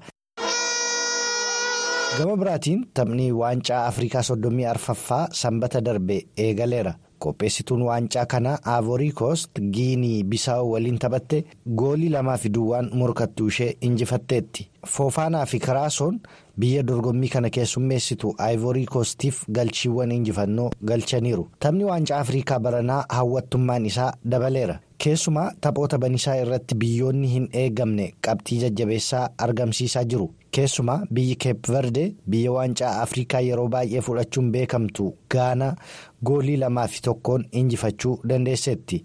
gama 2.18 2.34
biraatiin 2.40 2.80
taphni 2.98 3.26
waancaa 3.42 3.82
afrikaa 3.90 4.22
soddomii 4.30 4.66
arfaffaa 4.74 5.24
sanbata 5.42 5.80
darbe 5.88 6.16
eegaleera. 6.46 6.92
Qopheessituun 7.25 7.81
waancaa 7.89 8.25
kanaa 8.33 8.57
aavorii 8.75 9.11
koost 9.21 9.59
giinii 9.77 10.23
bisaa'oo 10.23 10.69
waliin 10.71 10.97
taphatte 11.05 11.43
goolii 11.81 12.09
lamaa 12.15 12.37
fi 12.37 12.49
duwwaan 12.57 12.89
morkattuu 12.93 13.47
ishee 13.47 13.75
injifatteetti. 13.81 14.67
Foofaanaa 14.87 15.45
fi 15.45 15.59
karaasoon 15.59 16.19
biyya 16.59 16.83
dorgommii 16.87 17.29
kana 17.29 17.49
keessummeessitu 17.49 18.33
aayivorii 18.39 18.85
koostiif 18.85 19.43
galchiiwwan 19.51 20.11
injifannoo 20.11 20.69
galchaniiru. 20.85 21.47
Taphni 21.59 21.83
waancaa 21.83 22.19
afrikaa 22.19 22.59
baranaa 22.59 23.05
hawwattummaan 23.09 23.85
isaa 23.85 24.13
dabaleera 24.25 24.79
keessumaa 25.03 25.51
taphoota 25.61 25.97
banisaa 26.03 26.35
irratti 26.41 26.75
biyyoonni 26.81 27.27
hin 27.33 27.47
eegamne 27.63 28.07
qabxii 28.27 28.59
jajjabeessaa 28.63 29.29
argamsiisaa 29.47 30.03
jiru. 30.13 30.27
keessumaa 30.55 31.01
biyyi 31.15 31.35
keep 31.43 31.67
verde 31.71 32.03
biyya 32.33 32.51
waancaa 32.51 32.91
afrikaa 33.05 33.39
yeroo 33.45 33.67
baay'ee 33.73 34.01
fudhachuun 34.05 34.51
beekamtu 34.51 35.07
gaana 35.33 35.67
goolii 36.29 36.57
lamaa 36.61 36.85
fi 36.93 37.01
tokkoon 37.07 37.43
injifachuu 37.61 38.13
dandeesseetti 38.29 38.99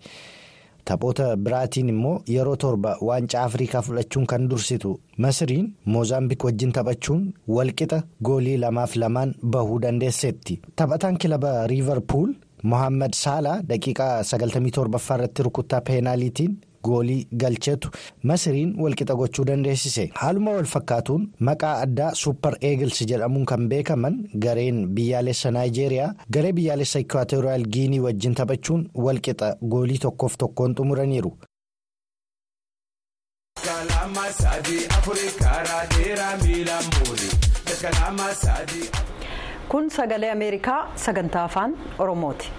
taphoota 0.90 1.26
biraatiin 1.46 1.88
immoo 1.94 2.12
yeroo 2.34 2.56
torba 2.64 2.92
waancaa 3.08 3.42
afrikaa 3.48 3.82
fudhachuun 3.88 4.26
kan 4.34 4.46
dursitu 4.52 4.92
masiriin 5.24 5.66
moozaambiik 5.94 6.44
wajjin 6.48 6.72
taphachuun 6.78 7.24
walqixa 7.56 7.98
goolii 8.28 8.56
lamaaf 8.66 8.96
lamaan 9.04 9.34
bahuu 9.56 9.80
dandeesseetti 9.86 10.60
taphataan 10.82 11.18
kilaba 11.24 11.52
riivarpuul 11.74 12.32
mohaammed 12.62 13.14
saalaa 13.24 13.60
daqiiqaa 13.68 14.14
97ffaa 14.32 15.14
irratti 15.18 15.42
rukuttaa 15.48 15.80
peenaaliitiin. 15.92 16.58
goolii 16.88 17.26
galcheetu 17.40 17.88
masiriin 18.28 18.70
walqixa 18.82 19.14
gochuu 19.20 19.42
dandeessise 19.48 20.04
haaluma 20.20 20.50
wal 20.58 20.68
fakkaatuun 20.74 21.26
maqaa 21.48 21.72
addaa 21.86 22.08
suupper 22.20 22.54
eegils 22.68 23.00
jedhamuun 23.10 23.44
kan 23.50 23.66
beekaman 23.72 24.16
gareen 24.44 24.78
biyyaalessa 24.98 25.50
naayijeeriyaa 25.56 26.08
garee 26.36 26.52
biyyaalessa 26.60 26.98
ikwaatoriyaal 27.04 27.66
giinii 27.76 28.00
wajjin 28.06 28.34
taphachuun 28.40 28.88
walqixa 29.08 29.50
goolii 29.74 29.98
tokkoof 30.06 30.36
tokkoon 30.44 30.74
xumuraniiru. 30.80 31.30
Kun 39.72 39.90
sagalee 39.96 40.30
ameerikaa 40.36 40.80
sagantaa 41.04 41.44
afaan 41.50 41.76
oromooti. 42.04 42.52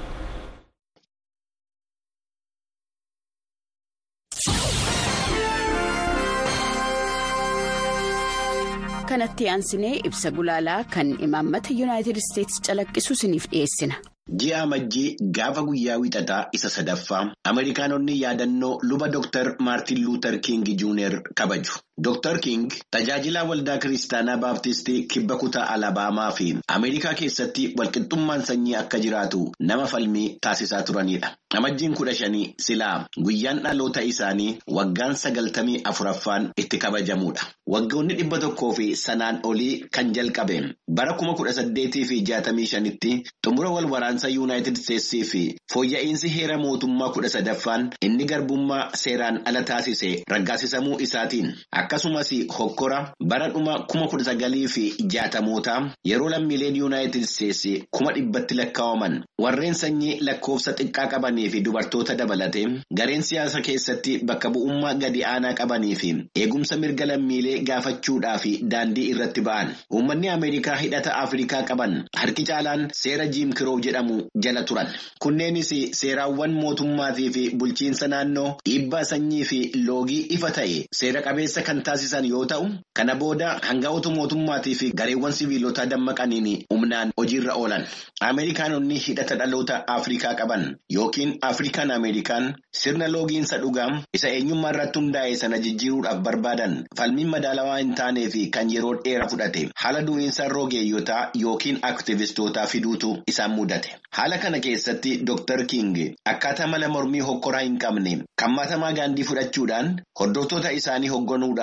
kanatti 9.09 9.45
aansinee 9.53 9.95
ibsa 10.07 10.31
gulaalaa 10.37 10.83
kan 10.93 11.09
imaammata 11.27 11.69
yuunaayitid 11.79 12.17
isteetsi 12.21 12.61
calaqqisu 12.67 13.13
isiniif 13.17 13.45
dhiyeessina. 13.51 13.95
Ji'a 14.41 14.61
amajjii 14.65 15.07
gaafa 15.37 15.61
guyyaa 15.69 15.97
wixataa 16.03 16.41
isa 16.57 16.69
sadaffaa 16.75 17.23
Ameerikaanonni 17.51 18.15
yaadannoo 18.21 18.73
luba 18.89 19.07
Dr. 19.15 19.55
Maartin 19.67 20.03
Luuter 20.05 20.39
King 20.39 20.63
Jr. 20.81 21.13
kabaju. 21.35 21.71
Dr. 22.01 22.39
King 22.39 22.71
tajaajilaa 22.89 23.43
waldaa 23.43 23.77
kiristaanaa 23.77 24.37
baaptistii 24.37 25.03
kibba 25.03 25.35
kutaa 25.37 25.67
Alabaamaa 25.69 26.31
fi 26.31 26.55
Ameerikaa 26.67 27.13
keessatti 27.13 27.73
walqixxummaan 27.77 28.41
sanyii 28.45 28.75
akka 28.75 28.99
jiraatu 28.99 29.51
nama 29.59 29.85
falmii 29.87 30.37
taasisaa 30.41 30.81
turanidha. 30.81 31.35
Amajjiin 31.57 31.93
kudha 31.93 32.15
shanii 32.15 32.53
silaa 32.59 33.05
guyyaan 33.23 33.59
dhaloota 33.63 34.01
isaanii 34.01 34.57
waggaan 34.67 35.15
sagaltamii 35.15 35.81
afuraffaan 35.83 36.49
itti 36.57 36.77
kabajamudha. 36.77 37.43
Waggoonni 37.67 38.13
dhibba 38.15 38.39
tokkoo 38.39 38.71
fi 38.73 38.95
sanaan 38.95 39.39
olii 39.43 39.85
kan 39.91 40.13
jalqabe 40.13 40.57
bara 40.87 41.13
kuma 41.13 41.33
kudha 41.33 41.53
saddeetii 41.53 42.05
fi 42.05 42.21
jaatamii 42.21 42.65
shanitti 42.65 43.13
xumura 43.45 43.69
wal 43.69 43.85
waraansa 43.91 44.27
yuunaayitid 44.29 44.77
isteetsii 44.77 45.23
fi 45.23 45.43
fooyya'insi 45.73 46.29
heera 46.37 46.57
mootummaa 46.57 47.09
kudha 47.09 47.29
sadaffaan 47.29 47.89
inni 48.01 48.25
garbummaa 48.25 48.89
seeraan 49.03 49.41
ala 49.45 49.63
taasise 49.63 50.23
raggaasisamuu 50.27 50.99
isaatiin 50.99 51.53
akkasumas 51.91 52.31
hokkora 52.47 53.13
bara 53.19 53.49
dhuma 53.49 53.79
kuma 53.87 54.07
kudha 54.07 54.23
sagalii 54.23 54.67
fi 54.67 54.93
jaatamootaa 55.13 55.91
yeroo 56.05 56.29
lammiileen 56.29 56.75
yuunaayitid 56.75 57.21
isteetsii 57.23 57.83
kuma 57.91 58.11
dhibbatti 58.13 58.55
lakkaa'aman 58.55 59.23
warreen 59.43 59.73
sanyii 59.73 60.19
lakkoofsa 60.21 60.71
xiqqaa 60.73 61.07
qabanii 61.11 61.49
fi 61.49 61.61
dubartoota 61.61 62.15
dabalatee 62.15 62.65
gareen 62.99 63.21
siyaasa 63.23 63.61
keessatti 63.61 64.17
bakka 64.23 64.49
bu'ummaa 64.49 64.93
gadi 64.93 65.23
aanaa 65.25 65.53
qabanii 65.53 65.95
fi 65.95 66.13
eegumsa 66.35 66.77
mirga 66.77 67.05
lammiilee 67.05 67.57
gaafachuudhaaf 67.69 68.45
daandii 68.71 69.09
irratti 69.11 69.41
ba'an. 69.41 69.75
Uummanni 69.93 70.29
ameerikaa 70.29 70.75
hidhata 70.75 71.15
afrikaa 71.17 71.63
qaban 71.63 72.03
harki 72.17 72.43
caalaan 72.43 72.87
seera 72.93 73.27
jiimkiroo 73.27 73.79
jedhamu 73.79 74.21
jala 74.43 74.63
turan. 74.63 74.87
Kunneenis 75.19 75.73
seeraawwan 75.99 76.53
mootummaatii 76.53 77.29
fi 77.33 77.49
bulchiinsa 77.49 78.07
naannoo 78.07 78.55
dhiibbaa 78.65 79.03
sanyii 79.05 79.43
fi 79.45 79.61
loogii 79.85 80.21
ifa 80.37 80.51
ta'e 80.51 80.85
seera 81.01 81.21
qabeessa 81.21 81.61
kan 81.61 81.80
taasisan 81.89 82.25
yoo 82.31 82.45
ta'u 82.53 82.67
kana 82.99 83.15
booda 83.15 83.49
hanga'oota 83.67 84.09
mootummaatii 84.17 84.75
fi 84.81 84.91
gareewwan 85.01 85.33
siviilotaa 85.39 85.85
dammaqaniin 85.95 86.49
humnaan 86.73 87.11
hojiirra 87.19 87.53
oolan. 87.55 87.85
Ameerikaanonni 88.29 88.97
hidhata 89.07 89.35
dhaloota 89.35 89.77
afrikaa 89.87 90.33
qaban 90.39 90.65
yookiin 90.95 91.31
afrikaan 91.49 91.91
ameerikaan 91.91 92.45
sirna 92.81 93.07
loogiinsa 93.11 93.57
dhugaa 93.63 93.87
isa 94.17 94.29
eenyummaa 94.29 94.69
irratti 94.75 94.99
hundaa'e 94.99 95.35
sana 95.41 95.57
jijjiiruudhaaf 95.65 96.19
barbaadan 96.27 96.75
falmiin 96.97 97.29
madaalawaa 97.33 97.77
hin 97.79 97.95
taanee 98.01 98.27
fi 98.35 98.43
kan 98.57 98.69
yeroo 98.75 98.93
dheeraa 99.05 99.27
fudhate 99.33 99.63
haala 99.83 100.01
du'iinsa 100.09 100.47
rogeeyyotaa 100.53 101.23
yookiin 101.41 101.79
aktivistootaa 101.89 102.67
fiduutu 102.73 103.11
isaan 103.33 103.51
mudate 103.57 103.95
haala 104.19 104.37
kana 104.45 104.59
keessatti 104.67 105.17
dr. 105.31 105.65
King 105.73 105.97
akkaataa 106.35 106.67
mala 106.75 106.89
mormii 106.97 107.19
hokkoraa 107.31 107.63
hin 107.65 107.77
qabne 107.85 108.15
kan 108.43 108.51
maatamaa 108.59 108.93
gaandii 109.01 109.23
fudhachuudhaan 109.31 109.91
hordoftoota 110.19 110.71
isaanii 110.81 111.09
hogganuudhaan 111.15 111.60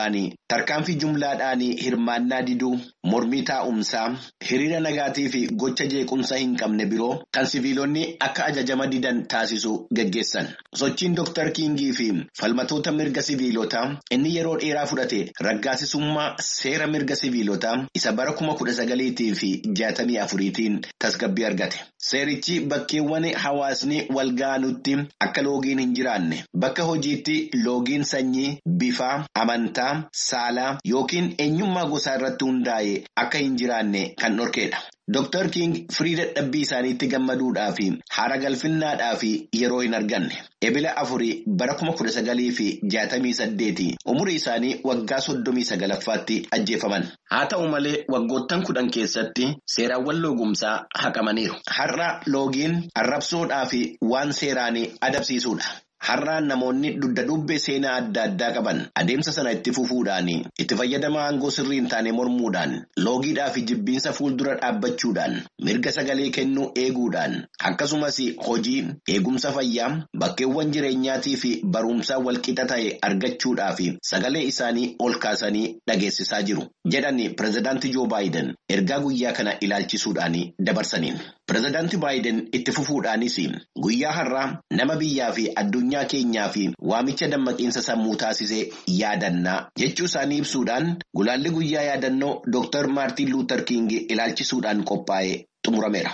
tarkaanfii 0.49 0.95
jumlaadhaan 1.03 1.61
hirmaannaa 1.83 2.43
diduu 2.47 2.79
mormii 3.13 3.43
taa'umsaa 3.51 4.07
hiriira 4.51 4.81
nagaatii 4.81 5.29
fi 5.33 5.41
gocha 5.63 5.87
jeequmsa 5.95 6.37
hin 6.43 6.55
qabne 6.61 6.87
biroo 6.93 7.11
kan 7.39 7.47
siviilonni 7.47 8.05
akka 8.27 8.45
ajajama 8.47 8.87
didan 8.93 9.25
taasisu 9.35 9.73
geggeessan. 9.95 10.47
Sochiin 10.75 11.15
dr 11.15 11.51
kingii 11.53 11.93
fi 11.93 12.09
falmatoota 12.41 12.93
mirga 12.93 13.23
siviilotaa 13.23 13.85
inni 14.17 14.35
yeroo 14.37 14.57
dheeraa 14.63 14.87
fudhate 14.87 15.21
raggaasisummaa 15.49 16.29
seera 16.51 16.87
mirga 16.87 17.17
siviilotaa 17.17 17.77
isa 17.95 18.13
bara 18.13 18.33
kuma 18.33 18.55
kudha 18.55 18.73
sagaliitii 18.73 19.35
fi 19.35 19.51
jaatamii 19.83 20.19
afuriitiin 20.19 20.81
tasgabbii 20.99 21.45
argate. 21.45 21.81
Seerichi 22.09 22.61
bakkeewwan 22.61 23.25
hawaasni 23.45 24.03
wal 24.15 24.33
ga'anutti 24.41 24.97
akka 25.27 25.43
loogiin 25.43 25.79
hin 25.81 25.95
jiraanne 25.95 26.45
bakka 26.65 26.83
hojiitti 26.83 27.37
loogiin 27.65 28.05
sanyii 28.05 28.59
bifaa 28.83 29.25
amantaa 29.35 29.88
saalaa 30.27 30.77
yookiin 30.93 31.35
eenyummaa 31.47 31.87
gosaa 31.95 32.15
irratti 32.21 32.45
hundaa'e 32.51 32.95
akka 33.25 33.39
hin 33.45 33.57
jiraanne 33.63 34.05
kan 34.21 34.37
dhorkeedha. 34.41 34.79
Dr. 35.17 35.49
King 35.53 35.75
firii 35.97 36.17
dadhabbii 36.17 36.61
isaaniitti 36.67 37.07
gammaduudhaa 37.13 37.69
fi 37.77 37.85
haara 38.17 38.37
galfinnaadhaa 38.43 39.15
fi 39.23 39.31
yeroo 39.61 39.79
hin 39.81 39.95
arganne. 39.99 40.35
Ebila 40.69 40.91
afurii 41.03 41.45
bara 41.63 41.75
kuma 41.75 41.93
kudha 42.01 42.13
sagalii 42.17 42.51
fi 42.59 42.67
jaatamii 42.95 43.33
saddeeti 43.41 43.87
umurii 44.15 44.35
isaanii 44.43 44.75
waggaa 44.91 45.21
soddomii 45.29 45.65
sagalaffaatti 45.71 46.39
ajjeefaman. 46.59 47.09
Haa 47.31 47.47
ta'u 47.55 47.69
malee 47.69 48.05
waggoottan 48.17 48.63
kudhan 48.69 48.91
keessatti 48.99 49.49
seeraawwan 49.77 50.21
loogumsaa 50.27 50.77
haqamaniiru. 51.03 51.55
Har'a 51.81 52.09
loogiin 52.27 52.79
arrabsoodhaa 52.95 53.67
fi 53.67 53.83
waan 54.13 54.33
seeraan 54.43 54.77
adabsiisuudha. 55.01 55.65
Har'aan 56.07 56.47
namoonni 56.49 56.91
dugda 57.03 57.23
dubbee 57.29 57.59
seenaa 57.59 57.95
adda 58.01 58.23
addaa 58.29 58.51
qaban 58.57 58.79
adeemsa 59.01 59.33
sana 59.37 59.53
itti 59.57 59.73
fufuudhaan 59.79 60.29
itti 60.63 60.77
fayyadama 60.81 61.21
aangoo 61.23 61.51
sirrii 61.57 61.79
hin 61.81 61.89
taane 61.95 62.13
mormuudhaan 62.19 62.75
loogiidhaa 63.07 63.49
fi 63.57 63.63
jibbiinsa 63.71 64.13
fuuldura 64.19 64.55
dhaabbachuudhaan 64.61 65.35
mirga 65.69 65.93
sagalee 65.97 66.29
kennuu 66.37 66.67
eeguudhaan 66.83 67.35
akkasumas 67.71 68.19
hojii 68.49 68.79
eegumsa 69.15 69.53
fayyaa 69.57 69.89
bakkeewwan 70.25 70.71
jireenyaatii 70.77 71.37
fi 71.43 71.51
barumsaa 71.77 72.19
walqixa 72.29 72.65
ta'e 72.75 72.95
argachuudhaaf 73.11 73.81
sagalee 74.13 74.45
isaanii 74.53 74.87
ol 75.09 75.19
kaasanii 75.27 75.67
dhageessisaa 75.91 76.43
jiru 76.53 76.69
jedhani 76.97 77.29
pirezidaantii 77.43 77.93
joo 77.99 78.07
baayiden 78.15 78.55
ergaa 78.79 79.01
guyyaa 79.09 79.33
kana 79.41 79.59
ilaalchisuudhaan 79.61 80.39
dabarsaniin. 80.71 81.19
Pirezidaantii 81.49 81.99
baayiden 82.01 82.41
itti 82.53 82.73
fufuudhaanis 82.77 83.37
guyyaa 83.85 84.13
har'aa 84.17 84.49
nama 84.81 84.97
biyyaa 85.03 85.31
fi 85.37 85.45
addunyaa 85.63 86.05
keenyaa 86.13 86.49
fi 86.57 86.65
waamicha 86.91 87.29
dammaqiinsa 87.35 87.83
sammuu 87.87 88.17
taasisee 88.23 88.65
yaadannaa 88.97 89.57
jechuu 89.83 90.05
isaanii 90.11 90.39
ibsuudhaan 90.43 90.91
gulaalli 91.21 91.51
guyyaa 91.57 91.83
yaadannoo 91.89 92.35
Dr. 92.57 92.87
Maartin 92.99 93.33
Luuter 93.33 93.63
King 93.71 93.89
ilaalchisuudhaan 93.93 94.85
qophaa'ee 94.93 95.37
xumurameera. 95.67 96.11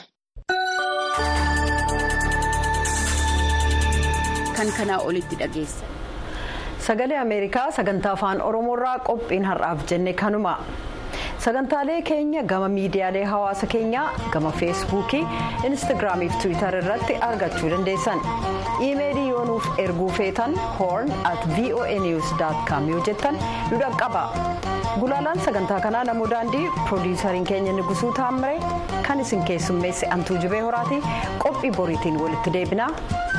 Kan 4.56 4.72
kanaa 4.78 4.98
olitti 5.10 5.36
dhageessa. 5.42 5.84
Sagalee 6.86 7.18
Ameerikaa 7.18 7.70
sagantaa 7.70 8.12
afaan 8.12 8.42
Oromoorraa 8.42 8.98
qophiin 8.98 9.44
har'aaf 9.50 9.82
jenne 9.90 10.12
kanuma. 10.12 10.54
Sagantaalee 11.44 12.00
keenya 12.08 12.42
gama 12.50 12.68
miidiyaalee 12.74 13.24
hawaasa 13.30 13.66
keenyaa 13.72 14.04
gama 14.34 14.50
feesbuukii 14.60 15.22
instaagiraamii 15.68 16.28
fi 16.34 16.38
tiwiitar 16.44 16.76
irratti 16.80 17.16
argachuu 17.28 17.70
dandeessan 17.72 18.20
iimeelii 18.86 19.26
yoo 19.28 19.44
nuuf 19.50 19.66
erguu 19.84 20.08
feetan 20.18 20.54
hoorn 20.78 21.12
at 21.32 21.44
voanews 21.56 22.30
yoo 22.90 23.00
jettan 23.08 23.38
nu 23.70 23.78
dhaqqaba 23.82 24.22
gulaalaan 25.00 25.40
sagantaa 25.48 25.80
kanaa 25.88 26.04
namoo 26.10 26.30
daandii 26.34 26.64
piroodiisariin 26.84 27.44
keenya 27.50 27.72
nigusuu 27.80 28.12
taammire 28.20 28.58
kan 29.08 29.20
isin 29.26 29.42
keessummeesse 29.50 30.06
antuu 30.16 30.36
jibee 30.46 30.60
horaatii 30.68 31.02
qophii 31.44 31.70
boriitiin 31.80 32.20
walitti 32.22 32.52
deebinaa 32.58 32.90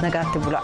nagaatti 0.01 0.39
bula. 0.47 0.61